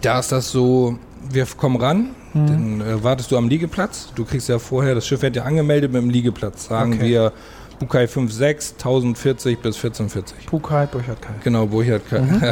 da 0.00 0.20
ist 0.20 0.32
das 0.32 0.50
so, 0.50 0.98
wir 1.30 1.44
kommen 1.56 1.76
ran, 1.76 2.10
Mhm. 2.34 2.46
dann 2.46 2.80
äh, 2.82 3.02
wartest 3.02 3.30
du 3.30 3.36
am 3.36 3.48
Liegeplatz. 3.48 4.12
Du 4.14 4.24
kriegst 4.24 4.48
ja 4.48 4.58
vorher, 4.58 4.94
das 4.94 5.06
Schiff 5.06 5.22
wird 5.22 5.34
ja 5.36 5.42
angemeldet 5.44 5.92
mit 5.92 6.02
dem 6.02 6.10
Liegeplatz. 6.10 6.66
Sagen 6.68 6.94
Okay. 6.94 7.02
wir 7.08 7.32
Bukai 7.78 8.06
56, 8.06 8.74
1040 8.76 9.58
bis 9.58 9.76
1440. 9.76 10.46
Pukai, 10.46 10.86
Burchard 10.86 11.22
Kai. 11.22 11.34
Genau, 11.44 11.66
Burchard. 11.66 12.02
Mhm. 12.10 12.42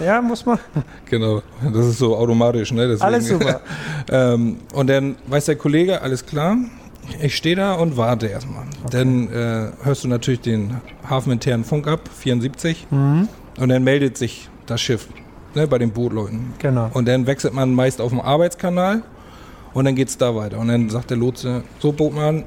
Ja, 0.04 0.22
muss 0.22 0.46
man. 0.46 0.58
genau, 1.04 1.42
das 1.72 1.86
ist 1.86 1.98
so 1.98 2.16
automatisch, 2.16 2.72
ne? 2.72 2.88
Deswegen, 2.88 3.04
Alles 3.04 3.28
super. 3.28 3.60
ähm, 4.10 4.56
und 4.72 4.88
dann 4.88 5.16
weiß 5.26 5.46
der 5.46 5.56
Kollege, 5.56 6.00
alles 6.00 6.24
klar. 6.24 6.56
Ich 7.20 7.36
stehe 7.36 7.56
da 7.56 7.74
und 7.74 7.96
warte 7.96 8.26
erstmal. 8.26 8.64
Dann 8.90 9.28
äh, 9.28 9.70
hörst 9.82 10.04
du 10.04 10.08
natürlich 10.08 10.40
den 10.40 10.76
hafeninternen 11.08 11.64
Funk 11.64 11.88
ab, 11.88 12.08
74. 12.18 12.86
Mhm. 12.90 13.28
Und 13.58 13.68
dann 13.68 13.84
meldet 13.84 14.16
sich 14.16 14.48
das 14.66 14.80
Schiff 14.80 15.08
ne, 15.54 15.66
bei 15.66 15.78
den 15.78 15.90
Bootleuten. 15.90 16.54
Genau. 16.58 16.90
Und 16.92 17.08
dann 17.08 17.26
wechselt 17.26 17.54
man 17.54 17.74
meist 17.74 18.00
auf 18.00 18.10
dem 18.10 18.20
Arbeitskanal 18.20 19.02
und 19.72 19.84
dann 19.84 19.94
geht 19.94 20.08
es 20.08 20.18
da 20.18 20.34
weiter. 20.34 20.58
Und 20.58 20.68
dann 20.68 20.88
sagt 20.88 21.10
der 21.10 21.16
Lotse, 21.16 21.62
so 21.78 21.92
Bootmann, 21.92 22.44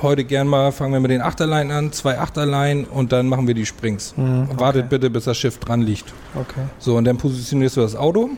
heute 0.00 0.24
gern 0.24 0.46
mal 0.46 0.72
fangen 0.72 0.92
wir 0.92 1.00
mit 1.00 1.10
den 1.10 1.20
Achterleinen 1.20 1.72
an, 1.72 1.92
zwei 1.92 2.18
Achterleinen 2.18 2.84
und 2.84 3.12
dann 3.12 3.28
machen 3.28 3.46
wir 3.46 3.54
die 3.54 3.66
Springs. 3.66 4.14
Mhm, 4.16 4.48
Wartet 4.58 4.82
okay. 4.84 4.88
bitte, 4.90 5.10
bis 5.10 5.24
das 5.24 5.36
Schiff 5.36 5.58
dran 5.58 5.82
liegt. 5.82 6.12
Okay. 6.34 6.62
So, 6.78 6.96
und 6.96 7.04
dann 7.04 7.18
positionierst 7.18 7.76
du 7.76 7.80
das 7.80 7.96
Auto, 7.96 8.30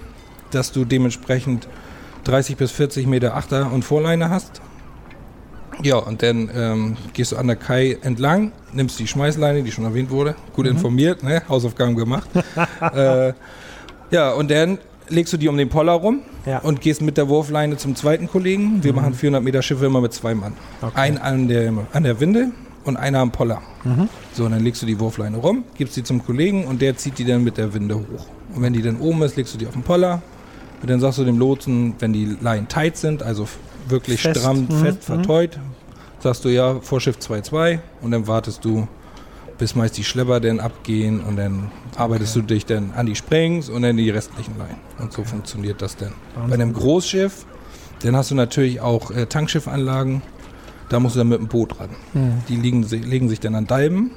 dass 0.51 0.73
du 0.73 0.85
dementsprechend 0.85 1.69
30 2.25 2.57
bis 2.57 2.73
40 2.73 3.07
Meter 3.07 3.37
Achter- 3.37 3.71
und 3.71 3.85
Vorleine 3.85 4.31
hast. 4.31 4.61
Ja, 5.83 5.97
und 5.97 6.23
dann 6.23 6.51
ähm, 6.55 6.97
gehst 7.13 7.33
du 7.33 7.37
an 7.37 7.49
der 7.49 7.57
Kai 7.57 7.99
entlang, 8.03 8.53
nimmst 8.73 8.99
die 8.99 9.07
Schmeißleine, 9.07 9.63
die 9.63 9.73
schon 9.73 9.85
erwähnt 9.85 10.11
wurde, 10.11 10.37
gut 10.53 10.67
informiert, 10.67 11.23
ne? 11.23 11.43
Hausaufgaben 11.49 11.97
gemacht. 11.97 12.29
äh, 12.95 13.33
ja, 14.11 14.33
und 14.33 14.51
dann 14.51 14.79
legst 15.09 15.33
du 15.33 15.37
die 15.37 15.49
um 15.49 15.57
den 15.57 15.69
Poller 15.69 15.93
rum 15.93 16.21
Ja. 16.47 16.59
und 16.59 16.81
gehst 16.81 17.03
mit 17.03 17.17
der 17.17 17.29
Wurfleine 17.29 17.77
zum 17.77 17.95
zweiten 17.95 18.29
Kollegen. 18.29 18.83
Wir 18.83 18.93
machen 18.93 19.15
400 19.15 19.43
Meter 19.43 19.63
Schiffe 19.63 19.87
immer 19.87 20.01
mit 20.01 20.13
zwei 20.13 20.35
Mann. 20.35 20.55
Okay. 20.81 20.93
Ein 20.95 21.19
an 21.19 21.49
der, 21.49 21.73
an 21.93 22.03
der 22.05 22.21
Winde 22.21 22.51
und 22.85 22.97
einer 22.97 23.19
am 23.21 23.31
Poller. 23.33 23.63
Mhm. 23.85 24.09
So, 24.33 24.45
und 24.45 24.53
dann 24.53 24.63
legst 24.63 24.83
du 24.83 24.87
die 24.87 24.99
Wurfleine 25.01 25.37
rum, 25.39 25.65
gibst 25.77 25.97
die 25.97 26.03
zum 26.03 26.25
Kollegen 26.25 26.65
und 26.65 26.81
der 26.83 26.97
zieht 26.97 27.19
die 27.19 27.25
dann 27.25 27.45
mit 27.45 27.57
der 27.59 27.73
Winde 27.75 27.97
hoch. 27.97 28.27
Und 28.55 28.63
wenn 28.63 28.73
die 28.73 28.83
dann 28.83 28.99
oben 29.01 29.23
ist, 29.23 29.37
legst 29.37 29.55
du 29.55 29.59
die 29.59 29.67
auf 29.67 29.73
den 29.73 29.83
Poller. 29.83 30.23
Und 30.83 30.91
dann 30.91 31.01
sagst 31.01 31.19
du 31.19 31.25
dem 31.25 31.39
Lotsen, 31.39 31.95
wenn 31.99 32.13
die 32.13 32.37
Leinen 32.41 32.69
tight 32.69 32.97
sind, 32.97 33.23
also 33.23 33.49
wirklich 33.89 34.21
Fest. 34.23 34.41
stramm, 34.41 34.67
Mhm, 34.71 34.83
fest 34.85 34.99
mhm. 35.09 35.15
verteut, 35.15 35.59
sagst 36.21 36.45
du 36.45 36.49
ja, 36.51 36.79
Vorschiff 36.81 37.17
2-2 37.19 37.79
und 38.03 38.11
dann 38.11 38.27
wartest 38.27 38.65
du, 38.65 38.87
bis 39.65 39.75
meist 39.75 39.97
die 39.97 40.05
Schlepper 40.05 40.41
dann 40.41 40.61
abgehen 40.61 41.21
und 41.21 41.37
dann 41.37 41.71
arbeitest 41.97 42.37
du 42.37 42.43
dich 42.43 42.67
dann 42.67 42.93
an 42.95 43.07
die 43.07 43.17
Springs 43.17 43.71
und 43.71 43.81
dann 43.81 43.97
die 43.97 44.11
restlichen 44.11 44.59
Leinen. 44.59 44.77
Und 44.99 45.11
so 45.11 45.25
funktioniert 45.25 45.81
das 45.81 45.97
dann. 45.97 46.13
Wahnsinn. 46.35 46.51
Bei 46.51 46.55
einem 46.63 46.75
Großschiff, 46.75 47.47
dann 48.03 48.15
hast 48.15 48.31
du 48.31 48.35
natürlich 48.35 48.83
auch 48.83 49.11
äh, 49.11 49.25
Tankschiffanlagen, 49.25 50.21
da 50.91 51.01
musst 51.01 51.15
du 51.15 51.21
dann 51.21 51.29
mit 51.29 51.39
dem 51.39 51.49
Boot 51.49 51.81
ran. 51.81 51.89
Mhm. 52.13 52.43
Die 52.51 52.57
liegen, 52.57 52.83
legen 52.83 53.31
sich 53.31 53.41
dann 53.41 53.55
an 53.55 53.67
Dalben 53.67 54.11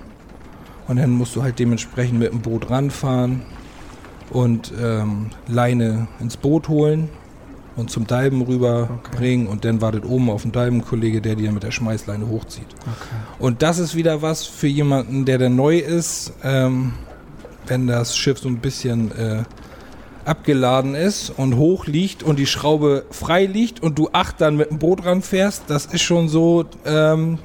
und 0.89 0.97
dann 0.97 1.11
musst 1.11 1.33
du 1.37 1.43
halt 1.43 1.59
dementsprechend 1.59 2.19
mit 2.19 2.33
dem 2.33 2.41
Boot 2.41 2.69
ranfahren 2.69 3.43
und 4.31 4.73
ähm, 4.77 5.27
Leine 5.47 6.09
ins 6.19 6.35
Boot 6.35 6.67
holen 6.67 7.07
und 7.77 7.89
zum 7.91 8.07
Dalben 8.07 8.41
rüberbringen 8.41 9.47
und 9.47 9.63
dann 9.63 9.81
wartet 9.81 10.03
oben 10.03 10.29
auf 10.29 10.41
dem 10.41 10.51
Dalben 10.51 10.77
ein 10.77 10.85
Kollege, 10.85 11.21
der 11.21 11.35
dir 11.35 11.51
mit 11.51 11.63
der 11.63 11.71
Schmeißleine 11.71 12.27
hochzieht. 12.27 12.67
Okay. 12.81 13.15
Und 13.39 13.61
das 13.61 13.77
ist 13.79 13.95
wieder 13.95 14.21
was 14.21 14.45
für 14.45 14.67
jemanden, 14.67 15.23
der 15.25 15.37
da 15.37 15.47
neu 15.47 15.77
ist, 15.77 16.33
ähm, 16.43 16.93
wenn 17.67 17.87
das 17.87 18.17
Schiff 18.17 18.39
so 18.39 18.49
ein 18.49 18.57
bisschen 18.57 19.11
äh, 19.17 19.43
abgeladen 20.25 20.95
ist 20.95 21.29
und 21.29 21.55
hoch 21.55 21.85
liegt 21.85 22.23
und 22.23 22.37
die 22.39 22.47
Schraube 22.47 23.05
frei 23.11 23.45
liegt 23.45 23.81
und 23.81 23.97
du 23.97 24.09
acht 24.11 24.41
dann 24.41 24.57
mit 24.57 24.71
dem 24.71 24.79
Boot 24.79 25.05
ranfährst, 25.05 25.63
das 25.67 25.85
ist 25.85 26.01
schon 26.01 26.27
so, 26.29 26.65
ähm, 26.85 27.37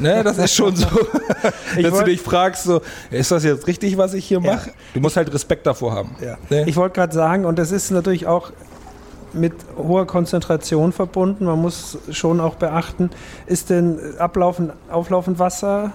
ne, 0.00 0.22
das 0.22 0.38
ist 0.38 0.54
schon 0.54 0.76
so, 0.76 0.86
dass 1.82 1.98
du 1.98 2.04
dich 2.04 2.20
fragst, 2.20 2.64
so, 2.64 2.82
ist 3.10 3.30
das 3.30 3.42
jetzt 3.42 3.66
richtig, 3.66 3.96
was 3.96 4.14
ich 4.14 4.26
hier 4.26 4.40
Ja. 4.42 4.54
mache? 4.54 4.70
Du 4.94 5.00
musst 5.00 5.16
halt 5.16 5.32
Respekt 5.32 5.66
davor 5.66 5.92
haben. 5.94 6.14
Ja. 6.22 6.36
Ne? 6.50 6.64
Ich 6.68 6.76
wollte 6.76 6.94
gerade 6.94 7.14
sagen, 7.14 7.44
und 7.44 7.58
das 7.58 7.72
ist 7.72 7.90
natürlich 7.90 8.26
auch 8.26 8.52
mit 9.32 9.52
hoher 9.76 10.06
Konzentration 10.06 10.92
verbunden. 10.92 11.44
Man 11.44 11.60
muss 11.60 11.98
schon 12.10 12.40
auch 12.40 12.54
beachten, 12.56 13.10
ist 13.46 13.70
denn 13.70 13.98
Ablaufen, 14.18 14.72
auflaufend 14.90 15.38
Wasser 15.38 15.92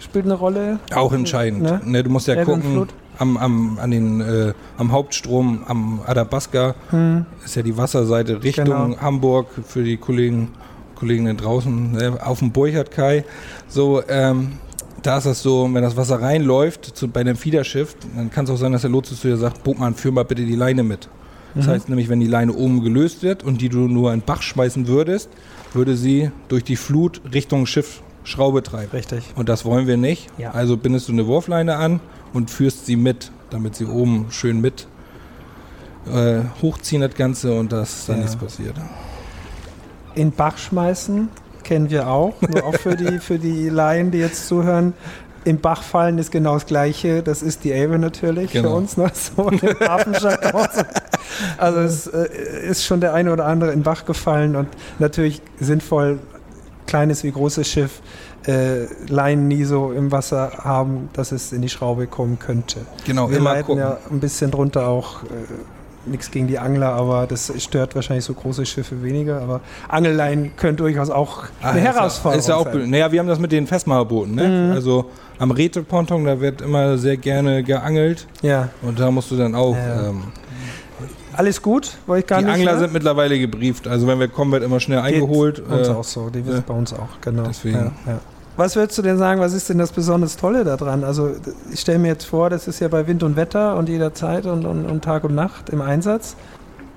spielt 0.00 0.26
eine 0.26 0.34
Rolle? 0.34 0.78
Auch 0.94 1.12
entscheidend. 1.12 1.62
Ne? 1.62 1.80
Ne? 1.84 2.02
du 2.04 2.10
musst 2.10 2.26
ja 2.28 2.38
und 2.38 2.44
gucken, 2.44 2.86
am, 3.18 3.36
am, 3.36 3.78
an 3.80 3.90
den, 3.90 4.20
äh, 4.20 4.52
am 4.76 4.92
Hauptstrom, 4.92 5.62
am 5.66 6.00
Adabaska, 6.06 6.74
Hm. 6.90 7.26
ist 7.44 7.56
ja 7.56 7.62
die 7.62 7.76
Wasserseite 7.76 8.42
Richtung 8.42 8.64
Genau. 8.64 8.96
Hamburg 9.00 9.46
für 9.66 9.82
die 9.84 9.96
Kollegen, 9.96 10.50
Kolleginnen 10.96 11.36
draußen, 11.36 11.92
ne? 11.92 12.18
auf 12.24 12.40
dem 12.40 12.50
Burchard 12.52 12.90
Kai. 12.90 13.24
So, 13.68 14.02
ähm, 14.08 14.54
da 15.02 15.18
ist 15.18 15.26
das 15.26 15.42
so, 15.42 15.68
wenn 15.72 15.82
das 15.82 15.96
Wasser 15.96 16.20
reinläuft 16.20 16.96
zu, 16.96 17.08
bei 17.08 17.20
einem 17.20 17.36
Fiederschiff, 17.36 17.96
dann 18.16 18.30
kann 18.30 18.44
es 18.46 18.50
auch 18.50 18.56
sein, 18.56 18.72
dass 18.72 18.82
der 18.82 18.90
Lotse 18.90 19.14
zu 19.14 19.28
dir 19.28 19.36
sagt, 19.36 19.62
Bogmann, 19.62 19.94
führ 19.94 20.12
mal 20.12 20.24
bitte 20.24 20.44
die 20.44 20.56
Leine 20.56 20.82
mit. 20.82 21.08
Das 21.54 21.66
Mhm. 21.66 21.70
heißt 21.70 21.88
nämlich, 21.88 22.08
wenn 22.08 22.20
die 22.20 22.26
Leine 22.26 22.52
oben 22.52 22.82
gelöst 22.82 23.22
wird 23.22 23.42
und 23.44 23.60
die 23.60 23.68
du 23.68 23.86
nur 23.88 24.12
in 24.12 24.20
den 24.20 24.26
Bach 24.26 24.42
schmeißen 24.42 24.88
würdest, 24.88 25.28
würde 25.72 25.96
sie 25.96 26.30
durch 26.48 26.64
die 26.64 26.76
Flut 26.76 27.20
Richtung 27.32 27.66
Schiff 27.66 28.02
Schraube 28.24 28.62
treiben. 28.62 28.90
Richtig. 28.92 29.32
Und 29.36 29.48
das 29.48 29.64
wollen 29.64 29.86
wir 29.86 29.96
nicht. 29.98 30.28
Ja. 30.38 30.52
Also 30.52 30.76
bindest 30.76 31.08
du 31.08 31.12
eine 31.12 31.26
Wurfleine 31.26 31.76
an 31.76 32.00
und 32.32 32.50
führst 32.50 32.86
sie 32.86 32.96
mit, 32.96 33.30
damit 33.50 33.76
sie 33.76 33.84
oben 33.84 34.26
schön 34.30 34.60
mit 34.60 34.86
äh, 36.12 36.40
hochziehen 36.62 37.00
das 37.02 37.14
Ganze 37.14 37.54
und 37.58 37.72
dass 37.72 38.06
dann 38.06 38.16
Ja. 38.16 38.22
nichts 38.22 38.36
passiert. 38.36 38.74
In 40.14 40.32
Bach 40.32 40.58
schmeißen 40.58 41.28
kennen 41.62 41.88
wir 41.90 42.08
auch, 42.08 42.34
nur 42.42 42.64
auch 42.64 42.74
für 42.74 42.94
die, 42.96 43.18
für 43.18 43.38
die 43.38 43.68
Laien, 43.68 44.10
die 44.10 44.18
jetzt 44.18 44.46
zuhören. 44.46 44.92
Im 45.44 45.58
Bach 45.60 45.82
fallen 45.82 46.18
ist 46.18 46.30
genau 46.30 46.54
das 46.54 46.66
Gleiche. 46.66 47.22
Das 47.22 47.42
ist 47.42 47.64
die 47.64 47.72
Elbe 47.72 47.98
natürlich 47.98 48.50
für 48.52 48.62
Genau. 48.62 48.76
uns, 48.76 48.96
ne? 48.96 49.10
so 49.14 49.48
im 49.48 49.60
Hafenjargon. 49.80 50.66
Also 51.58 51.80
es 51.80 52.06
äh, 52.06 52.28
ist 52.68 52.84
schon 52.84 53.00
der 53.00 53.14
eine 53.14 53.32
oder 53.32 53.46
andere 53.46 53.72
in 53.72 53.82
Bach 53.82 54.04
gefallen 54.04 54.56
und 54.56 54.68
natürlich 54.98 55.42
sinnvoll, 55.60 56.18
kleines 56.86 57.24
wie 57.24 57.30
großes 57.32 57.66
Schiff, 57.68 58.00
äh, 58.46 58.84
Leinen 59.08 59.48
nie 59.48 59.64
so 59.64 59.92
im 59.92 60.12
Wasser 60.12 60.52
haben, 60.58 61.08
dass 61.14 61.32
es 61.32 61.52
in 61.52 61.62
die 61.62 61.68
Schraube 61.70 62.06
kommen 62.06 62.38
könnte. 62.38 62.80
Genau, 63.06 63.30
Wir 63.30 63.38
immer 63.38 63.54
gucken. 63.62 63.78
ja 63.78 63.96
ein 64.10 64.20
bisschen 64.20 64.50
drunter 64.50 64.86
auch. 64.88 65.22
Äh, 65.24 65.26
Nichts 66.06 66.30
gegen 66.30 66.46
die 66.48 66.58
Angler, 66.58 66.92
aber 66.92 67.26
das 67.26 67.50
stört 67.56 67.94
wahrscheinlich 67.94 68.26
so 68.26 68.34
große 68.34 68.66
Schiffe 68.66 69.02
weniger. 69.02 69.40
Aber 69.40 69.62
Angelleinen 69.88 70.54
können 70.54 70.76
durchaus 70.76 71.08
auch 71.08 71.44
Ah, 71.62 71.70
eine 71.70 71.78
ist 71.78 71.84
ja- 71.86 71.94
Herausforderung 71.94 72.38
Ist 72.40 72.48
ja 72.50 72.56
auch, 72.56 72.64
sein. 72.70 72.90
naja, 72.90 73.10
wir 73.10 73.20
haben 73.20 73.26
das 73.26 73.38
mit 73.38 73.52
den 73.52 73.66
Festmacherbooten. 73.66 74.34
Ne? 74.34 74.46
Mhm. 74.68 74.72
Also 74.74 75.06
am 75.38 75.50
Räteponton, 75.50 76.26
da 76.26 76.38
wird 76.42 76.60
immer 76.60 76.98
sehr 76.98 77.16
gerne 77.16 77.62
geangelt 77.62 78.26
Ja, 78.42 78.68
und 78.82 79.00
da 79.00 79.10
musst 79.10 79.30
du 79.30 79.36
dann 79.38 79.54
auch. 79.54 79.74
Ja. 79.74 80.10
Ähm, 80.10 80.24
alles 81.36 81.62
gut, 81.62 81.96
wollte 82.06 82.20
ich 82.20 82.26
gar 82.26 82.38
die 82.38 82.44
nicht. 82.46 82.54
Angler 82.54 82.74
ne? 82.74 82.78
sind 82.78 82.92
mittlerweile 82.92 83.38
gebrieft. 83.38 83.86
Also 83.88 84.06
wenn 84.06 84.18
wir 84.18 84.28
kommen, 84.28 84.52
wird 84.52 84.62
immer 84.64 84.80
schnell 84.80 85.02
Geht 85.02 85.14
eingeholt. 85.14 85.62
Bei 85.68 85.78
uns 85.78 85.88
Äh, 85.88 85.92
auch 85.92 86.04
so, 86.04 86.30
die 86.30 86.40
ja. 86.40 86.52
sind 86.52 86.66
bei 86.66 86.74
uns 86.74 86.92
auch, 86.92 87.20
genau. 87.20 87.44
Deswegen. 87.44 87.76
Ja, 87.76 87.92
ja. 88.06 88.20
Was 88.56 88.76
würdest 88.76 88.96
du 88.98 89.02
denn 89.02 89.18
sagen, 89.18 89.40
was 89.40 89.52
ist 89.52 89.68
denn 89.68 89.78
das 89.78 89.90
besonders 89.90 90.36
Tolle 90.36 90.62
daran? 90.62 91.02
Also 91.02 91.32
ich 91.72 91.80
stelle 91.80 91.98
mir 91.98 92.08
jetzt 92.08 92.24
vor, 92.24 92.50
das 92.50 92.68
ist 92.68 92.78
ja 92.80 92.86
bei 92.86 93.06
Wind 93.08 93.24
und 93.24 93.34
Wetter 93.34 93.76
und 93.76 93.88
jederzeit 93.88 94.46
und, 94.46 94.64
und, 94.64 94.86
und 94.86 95.02
Tag 95.02 95.24
und 95.24 95.34
Nacht 95.34 95.70
im 95.70 95.82
Einsatz. 95.82 96.36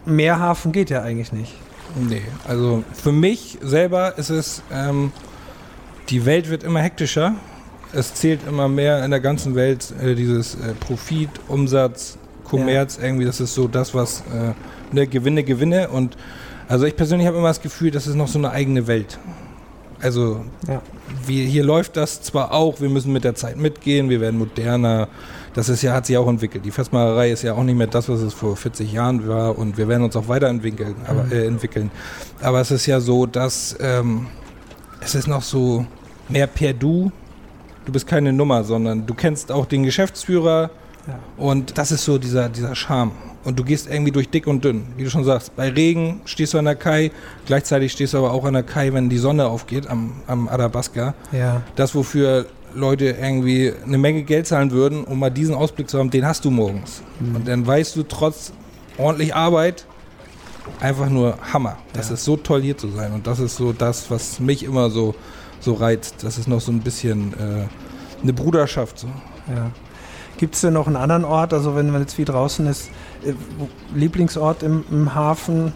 Mehr 0.05 0.39
Hafen 0.39 0.71
geht 0.71 0.91
ja 0.91 1.01
eigentlich 1.01 1.33
nicht. 1.33 1.55
Nee, 1.95 2.21
also 2.47 2.83
für 2.93 3.11
mich 3.11 3.57
selber 3.63 4.17
ist 4.19 4.29
es, 4.29 4.61
ähm, 4.71 5.11
die 6.09 6.25
Welt 6.25 6.49
wird 6.49 6.63
immer 6.63 6.79
hektischer. 6.79 7.33
Es 7.91 8.13
zählt 8.13 8.41
immer 8.47 8.67
mehr 8.67 9.03
in 9.03 9.09
der 9.09 9.19
ganzen 9.19 9.55
Welt 9.55 9.93
äh, 9.99 10.13
dieses 10.13 10.55
äh, 10.55 10.73
Profit, 10.79 11.29
Umsatz, 11.47 12.17
Kommerz, 12.49 12.97
irgendwie, 13.01 13.25
das 13.25 13.39
ist 13.39 13.53
so 13.53 13.67
das, 13.67 13.93
was 13.93 14.21
äh, 14.33 14.53
ne, 14.93 15.07
Gewinne, 15.07 15.43
Gewinne 15.43 15.89
und 15.89 16.17
Also 16.69 16.85
ich 16.85 16.95
persönlich 16.95 17.27
habe 17.27 17.37
immer 17.37 17.47
das 17.47 17.61
Gefühl, 17.61 17.91
das 17.91 18.07
ist 18.07 18.15
noch 18.15 18.27
so 18.27 18.39
eine 18.39 18.51
eigene 18.51 18.87
Welt. 18.87 19.19
Also 20.01 20.41
ja. 20.67 20.81
wir, 21.25 21.45
hier 21.45 21.63
läuft 21.63 21.97
das 21.97 22.21
zwar 22.21 22.53
auch, 22.53 22.81
wir 22.81 22.89
müssen 22.89 23.13
mit 23.13 23.23
der 23.23 23.35
Zeit 23.35 23.57
mitgehen, 23.57 24.09
wir 24.09 24.21
werden 24.21 24.37
moderner. 24.37 25.07
Das 25.53 25.69
ist 25.69 25.81
ja, 25.81 25.93
hat 25.93 26.05
sich 26.05 26.17
auch 26.17 26.27
entwickelt. 26.27 26.65
Die 26.65 26.71
Festmalerei 26.71 27.31
ist 27.31 27.41
ja 27.41 27.53
auch 27.53 27.63
nicht 27.63 27.77
mehr 27.77 27.87
das, 27.87 28.07
was 28.09 28.19
es 28.21 28.33
vor 28.33 28.55
40 28.55 28.91
Jahren 28.91 29.27
war 29.27 29.57
und 29.57 29.77
wir 29.77 29.87
werden 29.87 30.03
uns 30.03 30.15
auch 30.15 30.27
weiterentwickeln. 30.27 30.95
Aber, 31.07 31.23
mhm. 31.23 31.31
äh, 31.31 31.45
entwickeln. 31.45 31.89
aber 32.41 32.61
es 32.61 32.69
ist 32.69 32.85
ja 32.85 32.99
so, 32.99 33.25
dass 33.25 33.75
ähm, 33.79 34.27
es 34.99 35.15
ist 35.15 35.27
noch 35.27 35.41
so 35.41 35.85
mehr 36.29 36.47
per 36.47 36.73
Du. 36.73 37.11
Du 37.85 37.91
bist 37.91 38.05
keine 38.05 38.33
Nummer, 38.33 38.63
sondern 38.65 39.05
du 39.05 39.13
kennst 39.13 39.51
auch 39.51 39.65
den 39.65 39.83
Geschäftsführer 39.83 40.69
ja. 41.07 41.19
und 41.37 41.77
das 41.77 41.91
ist 41.91 42.05
so 42.05 42.17
dieser, 42.17 42.49
dieser 42.49 42.75
Charme 42.75 43.11
und 43.47 43.57
du 43.57 43.63
gehst 43.63 43.89
irgendwie 43.89 44.11
durch 44.11 44.29
dick 44.29 44.45
und 44.45 44.65
dünn. 44.65 44.87
Wie 44.97 45.05
du 45.05 45.09
schon 45.09 45.23
sagst, 45.23 45.55
bei 45.55 45.69
Regen 45.69 46.19
stehst 46.25 46.53
du 46.53 46.57
an 46.57 46.65
der 46.65 46.75
Kai, 46.75 47.11
gleichzeitig 47.45 47.93
stehst 47.93 48.13
du 48.13 48.17
aber 48.17 48.31
auch 48.31 48.43
an 48.43 48.53
der 48.53 48.63
Kai, 48.63 48.91
wenn 48.91 49.07
die 49.07 49.17
Sonne 49.17 49.45
aufgeht 49.47 49.87
am, 49.87 50.11
am 50.27 50.49
Adabaska. 50.49 51.13
Ja. 51.31 51.61
Das, 51.77 51.95
wofür 51.95 52.47
Leute 52.75 53.05
irgendwie 53.05 53.71
eine 53.85 53.97
Menge 53.97 54.23
Geld 54.23 54.47
zahlen 54.47 54.71
würden, 54.71 55.05
um 55.05 55.19
mal 55.19 55.29
diesen 55.29 55.55
Ausblick 55.55 55.89
zu 55.89 55.97
haben, 55.97 56.09
den 56.09 56.25
hast 56.25 56.43
du 56.43 56.51
morgens. 56.51 57.01
Mhm. 57.21 57.35
Und 57.37 57.47
dann 57.47 57.65
weißt 57.65 57.95
du 57.95 58.03
trotz 58.03 58.51
ordentlich 58.97 59.33
Arbeit, 59.33 59.85
einfach 60.81 61.09
nur 61.09 61.37
Hammer. 61.53 61.77
Das 61.93 62.09
ja. 62.09 62.15
ist 62.15 62.25
so 62.25 62.35
toll 62.35 62.61
hier 62.61 62.77
zu 62.77 62.89
sein. 62.89 63.13
Und 63.13 63.27
das 63.27 63.39
ist 63.39 63.55
so 63.55 63.71
das, 63.71 64.11
was 64.11 64.39
mich 64.41 64.63
immer 64.63 64.89
so, 64.89 65.15
so 65.59 65.73
reizt. 65.73 66.15
Das 66.23 66.37
ist 66.37 66.47
noch 66.47 66.59
so 66.59 66.71
ein 66.71 66.81
bisschen 66.81 67.33
äh, 67.33 68.21
eine 68.21 68.33
Bruderschaft. 68.33 68.99
So. 68.99 69.07
Ja. 69.47 69.71
Gibt 70.37 70.55
es 70.55 70.61
denn 70.61 70.73
noch 70.73 70.87
einen 70.87 70.95
anderen 70.95 71.25
Ort, 71.25 71.53
also 71.53 71.75
wenn 71.75 71.89
man 71.89 72.01
jetzt 72.01 72.13
viel 72.13 72.25
draußen 72.25 72.67
ist, 72.67 72.89
äh, 73.25 73.33
Lieblingsort 73.95 74.63
im, 74.63 74.85
im 74.89 75.13
Hafen, 75.15 75.73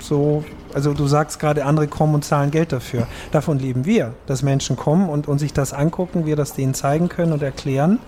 so 0.00 0.44
also 0.74 0.94
du 0.94 1.06
sagst 1.06 1.40
gerade, 1.40 1.64
andere 1.64 1.88
kommen 1.88 2.14
und 2.14 2.24
zahlen 2.24 2.50
Geld 2.50 2.72
dafür. 2.72 3.06
Davon 3.32 3.58
leben 3.58 3.84
wir, 3.84 4.14
dass 4.26 4.42
Menschen 4.42 4.76
kommen 4.76 5.08
und, 5.08 5.28
und 5.28 5.38
sich 5.38 5.52
das 5.52 5.72
angucken, 5.72 6.26
wir 6.26 6.36
das 6.36 6.52
denen 6.52 6.74
zeigen 6.74 7.08
können 7.08 7.32
und 7.32 7.42
erklären. 7.42 7.98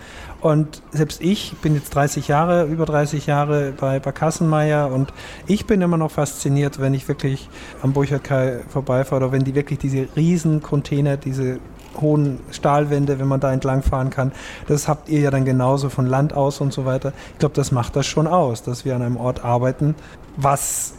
Und 0.40 0.82
selbst 0.90 1.20
ich 1.20 1.54
bin 1.62 1.74
jetzt 1.74 1.94
30 1.94 2.28
Jahre, 2.28 2.64
über 2.64 2.84
30 2.84 3.26
Jahre 3.26 3.72
bei, 3.76 4.00
bei 4.00 4.12
Kassenmeier 4.12 4.90
und 4.92 5.12
ich 5.46 5.66
bin 5.66 5.80
immer 5.80 5.96
noch 5.96 6.10
fasziniert, 6.10 6.80
wenn 6.80 6.94
ich 6.94 7.06
wirklich 7.08 7.48
am 7.82 7.92
Burchardkai 7.92 8.60
vorbeifahre 8.68 9.24
oder 9.24 9.32
wenn 9.32 9.44
die 9.44 9.54
wirklich 9.54 9.78
diese 9.78 10.08
riesen 10.16 10.62
Container, 10.62 11.16
diese 11.16 11.58
hohen 12.00 12.40
Stahlwände, 12.50 13.18
wenn 13.18 13.28
man 13.28 13.40
da 13.40 13.52
entlang 13.52 13.82
fahren 13.82 14.10
kann. 14.10 14.32
Das 14.68 14.88
habt 14.88 15.08
ihr 15.08 15.20
ja 15.20 15.30
dann 15.30 15.44
genauso 15.44 15.88
von 15.88 16.06
Land 16.06 16.34
aus 16.34 16.60
und 16.60 16.72
so 16.72 16.84
weiter. 16.84 17.12
Ich 17.32 17.38
glaube, 17.38 17.54
das 17.54 17.72
macht 17.72 17.96
das 17.96 18.06
schon 18.06 18.26
aus, 18.26 18.62
dass 18.62 18.84
wir 18.84 18.94
an 18.96 19.02
einem 19.02 19.16
Ort 19.16 19.44
arbeiten, 19.44 19.94
was 20.36 20.94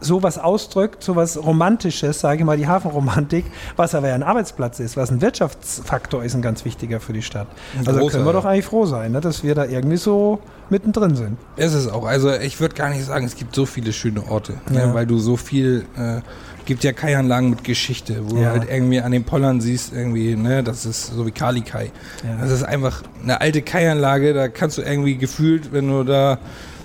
sowas 0.00 0.38
ausdrückt, 0.38 1.02
sowas 1.02 1.38
Romantisches, 1.42 2.20
sage 2.20 2.40
ich 2.40 2.44
mal, 2.44 2.56
die 2.56 2.66
Hafenromantik, 2.66 3.44
was 3.76 3.94
aber 3.94 4.08
ja 4.08 4.14
ein 4.14 4.22
Arbeitsplatz 4.22 4.80
ist, 4.80 4.96
was 4.96 5.10
ein 5.10 5.20
Wirtschaftsfaktor 5.20 6.22
ist, 6.24 6.34
ein 6.34 6.42
ganz 6.42 6.64
wichtiger 6.64 7.00
für 7.00 7.12
die 7.12 7.22
Stadt. 7.22 7.48
Also 7.78 7.98
großer, 7.98 8.18
können 8.18 8.26
wir 8.26 8.32
doch 8.32 8.44
eigentlich 8.44 8.64
froh 8.64 8.86
sein, 8.86 9.12
ne, 9.12 9.20
dass 9.20 9.42
wir 9.42 9.54
da 9.54 9.64
irgendwie 9.64 9.96
so 9.96 10.40
mittendrin 10.70 11.16
sind. 11.16 11.38
Es 11.56 11.74
ist 11.74 11.88
auch. 11.88 12.04
Also 12.04 12.32
ich 12.32 12.60
würde 12.60 12.74
gar 12.74 12.90
nicht 12.90 13.04
sagen, 13.04 13.26
es 13.26 13.36
gibt 13.36 13.54
so 13.54 13.66
viele 13.66 13.92
schöne 13.92 14.28
Orte, 14.28 14.54
ne, 14.70 14.78
ja. 14.78 14.86
ne, 14.86 14.94
weil 14.94 15.06
du 15.06 15.18
so 15.18 15.36
viel 15.36 15.84
äh, 15.96 16.20
gibt 16.68 16.84
ja 16.84 16.92
Kaianlagen 16.92 17.48
mit 17.48 17.64
Geschichte, 17.64 18.20
wo 18.28 18.36
ja. 18.36 18.42
du 18.42 18.60
halt 18.60 18.70
irgendwie 18.70 19.00
an 19.00 19.10
den 19.10 19.24
Pollern 19.24 19.62
siehst, 19.62 19.94
irgendwie, 19.94 20.36
ne, 20.36 20.62
das 20.62 20.84
ist 20.84 21.06
so 21.06 21.26
wie 21.26 21.30
Kali 21.30 21.62
Kai. 21.62 21.90
Ja. 22.22 22.36
Das 22.42 22.50
ist 22.50 22.62
einfach 22.62 23.02
eine 23.22 23.40
alte 23.40 23.62
Kaianlage, 23.62 24.34
da 24.34 24.48
kannst 24.48 24.76
du 24.76 24.82
irgendwie 24.82 25.16
gefühlt, 25.16 25.72
wenn 25.72 25.88
du 25.88 26.04
da 26.04 26.38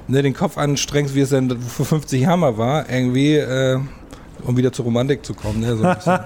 ne, 0.08 0.24
den 0.24 0.34
Kopf 0.34 0.58
anstrengst, 0.58 1.16
wie 1.16 1.20
es 1.20 1.32
dann 1.32 1.60
vor 1.60 1.86
50 1.86 2.22
Jahren 2.22 2.58
war, 2.58 2.90
irgendwie, 2.90 3.36
äh, 3.36 3.78
um 4.44 4.56
wieder 4.56 4.72
zur 4.72 4.86
Romantik 4.86 5.26
zu 5.26 5.34
kommen, 5.34 5.60
ne, 5.60 5.76
so 5.76 5.84
ein 5.84 5.96
bisschen 5.98 6.20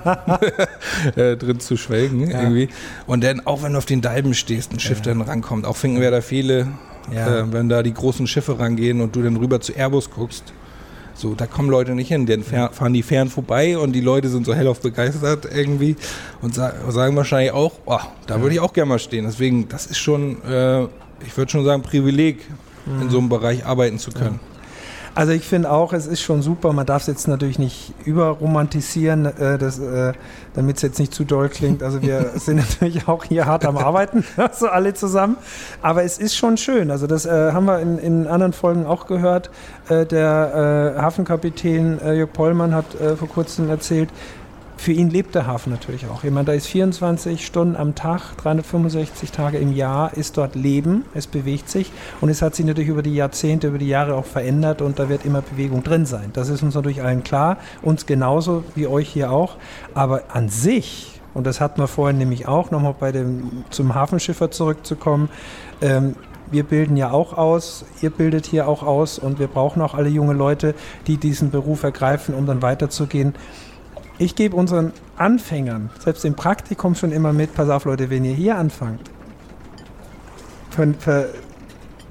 äh, 1.16 1.36
drin 1.36 1.60
zu 1.60 1.78
schwelgen, 1.78 2.30
ja. 2.30 2.42
irgendwie. 2.42 2.70
Und 3.08 3.24
dann, 3.24 3.44
auch 3.48 3.64
wenn 3.64 3.72
du 3.72 3.80
auf 3.80 3.88
den 3.88 4.02
Dalben 4.02 4.36
stehst, 4.36 4.72
ein 4.72 4.80
Schiff 4.80 5.02
dann 5.02 5.20
rankommt, 5.22 5.66
auch 5.66 5.78
finden 5.78 6.00
wir 6.00 6.12
da 6.12 6.22
viele, 6.22 6.68
äh, 7.12 7.44
wenn 7.52 7.70
da 7.70 7.82
die 7.82 7.94
großen 7.94 8.28
Schiffe 8.28 8.60
rangehen 8.60 9.02
und 9.02 9.16
du 9.16 9.24
dann 9.24 9.36
rüber 9.36 9.62
zu 9.62 9.74
Airbus 9.74 10.12
guckst, 10.12 10.54
so, 11.18 11.34
da 11.34 11.48
kommen 11.48 11.70
Leute 11.70 11.96
nicht 11.96 12.10
hin, 12.10 12.26
dann 12.26 12.44
fahren 12.44 12.94
die 12.94 13.04
Fähren 13.04 13.30
vorbei 13.30 13.78
und 13.78 13.94
die 13.94 14.02
Leute 14.02 14.30
sind 14.30 14.46
so 14.46 14.54
hellauf 14.54 14.80
begeistert 14.82 15.48
irgendwie 15.52 15.96
und 16.42 16.54
sagen 16.54 17.16
wahrscheinlich 17.16 17.52
auch, 17.52 17.74
oh, 17.86 18.00
da 18.28 18.40
würde 18.40 18.54
ich 18.56 18.62
auch 18.62 18.72
gerne 18.72 18.90
mal 18.90 19.00
stehen. 19.00 19.26
Deswegen, 19.26 19.68
das 19.68 19.88
ist 19.88 19.98
schon, 19.98 20.44
äh, 20.44 20.84
ich 21.26 21.36
würde 21.36 21.52
schon 21.52 21.66
sagen, 21.66 21.82
Privileg, 21.82 22.46
in 23.02 23.10
so 23.10 23.18
einem 23.18 23.30
Bereich 23.30 23.66
arbeiten 23.66 24.00
zu 24.00 24.12
können. 24.12 24.40
Ja. 24.42 24.57
Also 25.18 25.32
ich 25.32 25.48
finde 25.48 25.72
auch, 25.72 25.94
es 25.94 26.06
ist 26.06 26.22
schon 26.22 26.44
super. 26.44 26.74
Man 26.74 26.86
darf 26.86 27.02
es 27.02 27.08
jetzt 27.08 27.28
natürlich 27.28 27.58
nicht 27.58 27.92
überromantisieren, 28.06 29.26
äh, 29.26 29.56
äh, 29.56 30.14
damit 30.54 30.76
es 30.76 30.84
jetzt 30.84 31.00
nicht 31.00 31.12
zu 31.12 31.24
doll 31.24 31.50
klingt. 31.50 31.82
Also 31.82 32.04
wir 32.04 32.34
sind 32.36 32.58
natürlich 32.58 33.08
auch 33.08 33.24
hier 33.24 33.48
hart 33.48 33.66
am 33.66 33.78
Arbeiten, 33.78 34.24
also 34.38 34.68
alle 34.68 34.94
zusammen. 34.94 35.38
Aber 35.82 36.04
es 36.04 36.20
ist 36.20 36.36
schon 36.36 36.58
schön. 36.58 36.92
Also 36.92 37.08
das 37.08 37.26
äh, 37.26 37.52
haben 37.52 37.66
wir 37.66 37.80
in, 37.80 37.98
in 37.98 38.28
anderen 38.28 38.54
Folgen 38.54 38.86
auch 38.86 39.08
gehört. 39.08 39.50
Äh, 39.90 40.06
der 40.06 40.94
äh, 40.96 41.02
Hafenkapitän 41.02 42.00
äh, 42.00 42.14
Jörg 42.14 42.32
Pollmann 42.32 42.76
hat 42.76 42.86
vor 43.18 43.28
kurzem 43.28 43.72
erzählt, 43.72 44.10
für 44.78 44.92
ihn 44.92 45.10
lebt 45.10 45.36
der 45.36 45.48
Hafen 45.48 45.72
natürlich 45.72 46.08
auch. 46.08 46.24
Jemand, 46.24 46.48
da 46.48 46.54
ist 46.54 46.68
24 46.68 47.46
Stunden 47.46 47.76
am 47.76 47.96
Tag, 47.96 48.38
365 48.38 49.32
Tage 49.32 49.58
im 49.58 49.74
Jahr, 49.74 50.14
ist 50.16 50.38
dort 50.38 50.56
Leben, 50.56 51.04
es 51.14 51.28
bewegt 51.28 51.70
sich 51.70 51.92
und 52.22 52.30
es 52.30 52.42
hat 52.42 52.56
sich 52.56 52.66
natürlich 52.66 52.90
über 52.90 53.02
die 53.02 53.16
Jahrzehnte, 53.16 53.68
über 53.68 53.80
die 53.80 53.88
Jahre 53.88 54.16
auch 54.16 54.26
verändert 54.26 54.82
und 54.82 55.00
da 55.00 55.10
wird 55.10 55.26
immer 55.26 55.42
Bewegung 55.42 55.84
drin 55.84 56.06
sein. 56.06 56.30
Das 56.34 56.50
ist 56.50 56.64
uns 56.64 56.76
natürlich 56.76 57.02
allen 57.02 57.24
klar, 57.24 57.58
uns 57.82 58.06
genauso 58.06 58.64
wie 58.76 58.88
euch 58.88 59.10
hier 59.10 59.32
auch. 59.32 59.58
Aber 59.94 60.24
an 60.30 60.50
sich, 60.50 61.20
und 61.34 61.48
das 61.48 61.60
hatten 61.60 61.82
wir 61.82 61.88
vorhin 61.88 62.18
nämlich 62.18 62.48
auch, 62.48 62.72
nochmal 62.72 62.96
bei 63.00 63.12
dem, 63.12 63.66
zum 63.70 63.96
Hafenschiffer 63.96 64.52
zurückzukommen, 64.52 65.30
ähm, 65.82 66.16
wir 66.50 66.64
bilden 66.64 66.96
ja 66.96 67.12
auch 67.12 67.38
aus, 67.38 67.84
ihr 68.02 68.10
bildet 68.10 68.46
hier 68.46 68.68
auch 68.68 68.84
aus 68.84 69.20
und 69.20 69.40
wir 69.40 69.48
brauchen 69.48 69.82
auch 69.82 69.94
alle 69.94 70.10
junge 70.10 70.34
Leute, 70.34 70.76
die 71.06 71.18
diesen 71.18 71.52
Beruf 71.52 71.84
ergreifen, 71.84 72.34
um 72.34 72.46
dann 72.46 72.62
weiterzugehen. 72.62 73.36
Ich 74.20 74.36
gebe 74.36 74.56
unseren 74.56 74.94
Anfängern, 75.16 75.92
selbst 76.00 76.26
im 76.26 76.36
Praktikum 76.36 76.96
schon 76.96 77.12
immer 77.12 77.34
mit, 77.34 77.54
pass 77.54 77.70
auf 77.70 77.86
Leute, 77.86 78.10
wenn 78.10 78.26
ihr 78.26 78.34
hier 78.34 78.58
anfangt, 78.58 79.12
ver, 80.72 80.94
ver, 80.98 81.26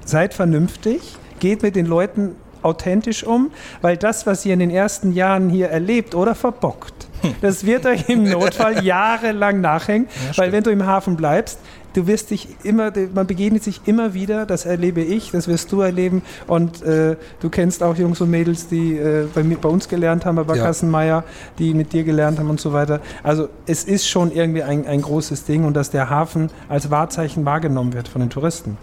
seid 0.05 0.33
vernünftig, 0.33 1.17
geht 1.39 1.63
mit 1.63 1.75
den 1.75 1.85
Leuten 1.85 2.35
authentisch 2.61 3.23
um, 3.23 3.51
weil 3.81 3.97
das, 3.97 4.25
was 4.25 4.45
ihr 4.45 4.53
in 4.53 4.59
den 4.59 4.69
ersten 4.69 5.11
Jahren 5.11 5.49
hier 5.49 5.67
erlebt 5.67 6.15
oder 6.15 6.33
verbockt, 6.33 7.07
hm. 7.21 7.35
das 7.41 7.65
wird 7.65 7.85
euch 7.85 8.07
im 8.07 8.23
Notfall 8.29 8.83
jahrelang 8.85 9.59
nachhängen, 9.59 10.07
ja, 10.31 10.37
weil 10.37 10.51
wenn 10.53 10.63
du 10.63 10.69
im 10.69 10.85
Hafen 10.85 11.17
bleibst, 11.17 11.59
du 11.97 12.05
wirst 12.05 12.29
dich 12.29 12.47
immer, 12.63 12.93
man 13.15 13.25
begegnet 13.25 13.63
sich 13.63 13.81
immer 13.85 14.13
wieder, 14.13 14.45
das 14.45 14.65
erlebe 14.65 15.01
ich, 15.01 15.31
das 15.31 15.47
wirst 15.47 15.71
du 15.71 15.81
erleben 15.81 16.21
und 16.45 16.83
äh, 16.83 17.15
du 17.39 17.49
kennst 17.49 17.81
auch 17.81 17.95
Jungs 17.95 18.21
und 18.21 18.29
Mädels, 18.29 18.67
die 18.67 18.95
äh, 18.95 19.27
bei, 19.33 19.41
bei, 19.41 19.67
uns 19.67 19.89
gelernt 19.89 20.23
haben, 20.23 20.35
bei 20.45 20.55
ja. 20.55 20.63
Kassenmeier, 20.63 21.23
die 21.57 21.73
mit 21.73 21.93
dir 21.93 22.03
gelernt 22.03 22.37
haben 22.37 22.51
und 22.51 22.61
so 22.61 22.71
weiter. 22.71 23.01
Also 23.23 23.49
es 23.65 23.83
ist 23.83 24.07
schon 24.07 24.31
irgendwie 24.31 24.61
ein, 24.61 24.85
ein 24.85 25.01
großes 25.01 25.45
Ding 25.45 25.65
und 25.65 25.73
dass 25.73 25.89
der 25.89 26.11
Hafen 26.11 26.51
als 26.69 26.91
Wahrzeichen 26.91 27.45
wahrgenommen 27.45 27.93
wird 27.93 28.07
von 28.07 28.21
den 28.21 28.29
Touristen, 28.29 28.77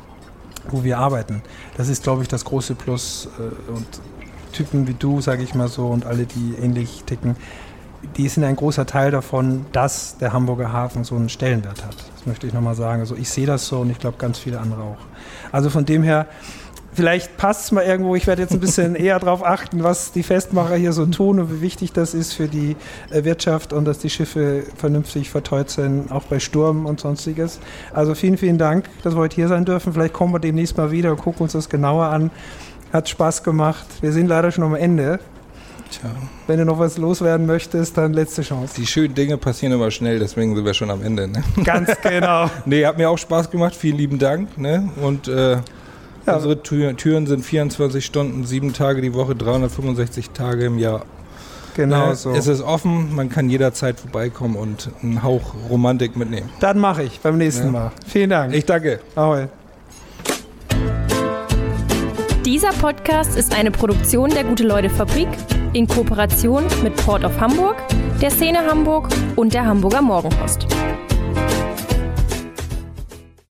wo 0.70 0.82
wir 0.82 0.98
arbeiten. 0.98 1.42
Das 1.76 1.88
ist, 1.88 2.02
glaube 2.02 2.22
ich, 2.22 2.28
das 2.28 2.44
große 2.44 2.74
Plus 2.74 3.28
äh, 3.38 3.70
und 3.70 3.86
Typen 4.52 4.88
wie 4.88 4.94
du, 4.94 5.20
sage 5.20 5.44
ich 5.44 5.54
mal 5.54 5.68
so, 5.68 5.86
und 5.86 6.04
alle, 6.04 6.26
die 6.26 6.54
ähnlich 6.60 7.04
ticken, 7.06 7.36
die 8.16 8.28
sind 8.28 8.44
ein 8.44 8.56
großer 8.56 8.86
Teil 8.86 9.10
davon, 9.10 9.66
dass 9.72 10.18
der 10.18 10.32
Hamburger 10.32 10.72
Hafen 10.72 11.04
so 11.04 11.16
einen 11.16 11.28
Stellenwert 11.28 11.84
hat. 11.84 11.96
Das 12.14 12.26
möchte 12.26 12.46
ich 12.46 12.52
nochmal 12.52 12.74
sagen. 12.74 13.00
Also 13.00 13.16
ich 13.16 13.28
sehe 13.28 13.46
das 13.46 13.66
so 13.66 13.80
und 13.80 13.90
ich 13.90 13.98
glaube 13.98 14.16
ganz 14.18 14.38
viele 14.38 14.60
andere 14.60 14.82
auch. 14.82 14.98
Also 15.52 15.70
von 15.70 15.84
dem 15.84 16.02
her, 16.02 16.26
vielleicht 16.94 17.36
passt 17.36 17.64
es 17.64 17.72
mal 17.72 17.84
irgendwo. 17.84 18.14
Ich 18.14 18.26
werde 18.26 18.42
jetzt 18.42 18.52
ein 18.52 18.60
bisschen 18.60 18.94
eher 18.94 19.18
darauf 19.18 19.44
achten, 19.44 19.82
was 19.82 20.12
die 20.12 20.22
Festmacher 20.22 20.76
hier 20.76 20.92
so 20.92 21.06
tun 21.06 21.40
und 21.40 21.52
wie 21.52 21.60
wichtig 21.60 21.92
das 21.92 22.14
ist 22.14 22.32
für 22.32 22.48
die 22.48 22.76
äh, 23.10 23.24
Wirtschaft 23.24 23.72
und 23.72 23.84
dass 23.84 23.98
die 23.98 24.10
Schiffe 24.10 24.64
vernünftig 24.76 25.30
verteut 25.30 25.70
sind, 25.70 26.10
auch 26.10 26.24
bei 26.24 26.38
Sturm 26.40 26.86
und 26.86 27.00
sonstiges. 27.00 27.60
Also 27.92 28.14
vielen, 28.14 28.38
vielen 28.38 28.58
Dank, 28.58 28.88
dass 29.02 29.14
wir 29.14 29.20
heute 29.20 29.36
hier 29.36 29.48
sein 29.48 29.64
dürfen. 29.64 29.92
Vielleicht 29.92 30.14
kommen 30.14 30.32
wir 30.32 30.40
demnächst 30.40 30.76
mal 30.76 30.90
wieder 30.90 31.10
und 31.10 31.18
gucken 31.18 31.42
uns 31.42 31.52
das 31.52 31.68
genauer 31.68 32.06
an. 32.06 32.30
Hat 32.92 33.08
Spaß 33.08 33.42
gemacht. 33.42 33.86
Wir 34.00 34.12
sind 34.12 34.28
leider 34.28 34.52
schon 34.52 34.64
am 34.64 34.74
Ende. 34.74 35.18
Tja. 36.00 36.10
Wenn 36.46 36.58
du 36.58 36.64
noch 36.64 36.78
was 36.78 36.98
loswerden 36.98 37.46
möchtest, 37.46 37.96
dann 37.96 38.12
letzte 38.12 38.42
Chance. 38.42 38.74
Die 38.76 38.86
schönen 38.86 39.14
Dinge 39.14 39.36
passieren 39.36 39.72
immer 39.74 39.90
schnell, 39.90 40.18
deswegen 40.18 40.54
sind 40.54 40.64
wir 40.64 40.74
schon 40.74 40.90
am 40.90 41.02
Ende. 41.02 41.28
Ne? 41.28 41.42
Ganz 41.64 41.90
genau. 42.02 42.50
nee, 42.64 42.84
hat 42.84 42.98
mir 42.98 43.10
auch 43.10 43.18
Spaß 43.18 43.50
gemacht. 43.50 43.74
Vielen 43.74 43.96
lieben 43.96 44.18
Dank. 44.18 44.58
Ne? 44.58 44.90
Und 45.02 45.28
äh, 45.28 45.52
ja. 45.52 45.62
unsere 46.26 46.62
Tür, 46.62 46.96
Türen 46.96 47.26
sind 47.26 47.44
24 47.44 48.04
Stunden, 48.04 48.44
sieben 48.44 48.72
Tage 48.72 49.00
die 49.00 49.14
Woche, 49.14 49.34
365 49.34 50.30
Tage 50.30 50.66
im 50.66 50.78
Jahr. 50.78 51.04
Genau 51.74 52.08
ne? 52.08 52.14
so. 52.14 52.30
Es 52.30 52.46
ist 52.46 52.62
offen, 52.62 53.14
man 53.14 53.28
kann 53.28 53.50
jederzeit 53.50 53.98
vorbeikommen 53.98 54.56
und 54.56 54.90
einen 55.02 55.22
Hauch 55.22 55.54
Romantik 55.68 56.16
mitnehmen. 56.16 56.48
Dann 56.60 56.78
mache 56.78 57.02
ich 57.02 57.20
beim 57.20 57.38
nächsten 57.38 57.66
ja. 57.66 57.72
Mal. 57.72 57.92
Vielen 58.06 58.30
Dank. 58.30 58.54
Ich 58.54 58.64
danke. 58.64 59.00
Ahoi. 59.16 59.48
Dieser 62.44 62.72
Podcast 62.72 63.38
ist 63.38 63.56
eine 63.56 63.70
Produktion 63.70 64.28
der 64.28 64.44
Gute-Leute-Fabrik 64.44 65.28
in 65.72 65.88
Kooperation 65.88 66.62
mit 66.82 66.94
Port 66.96 67.24
of 67.24 67.40
Hamburg, 67.40 67.76
der 68.20 68.30
Szene 68.30 68.58
Hamburg 68.58 69.08
und 69.34 69.54
der 69.54 69.64
Hamburger 69.64 70.02
Morgenpost. 70.02 70.66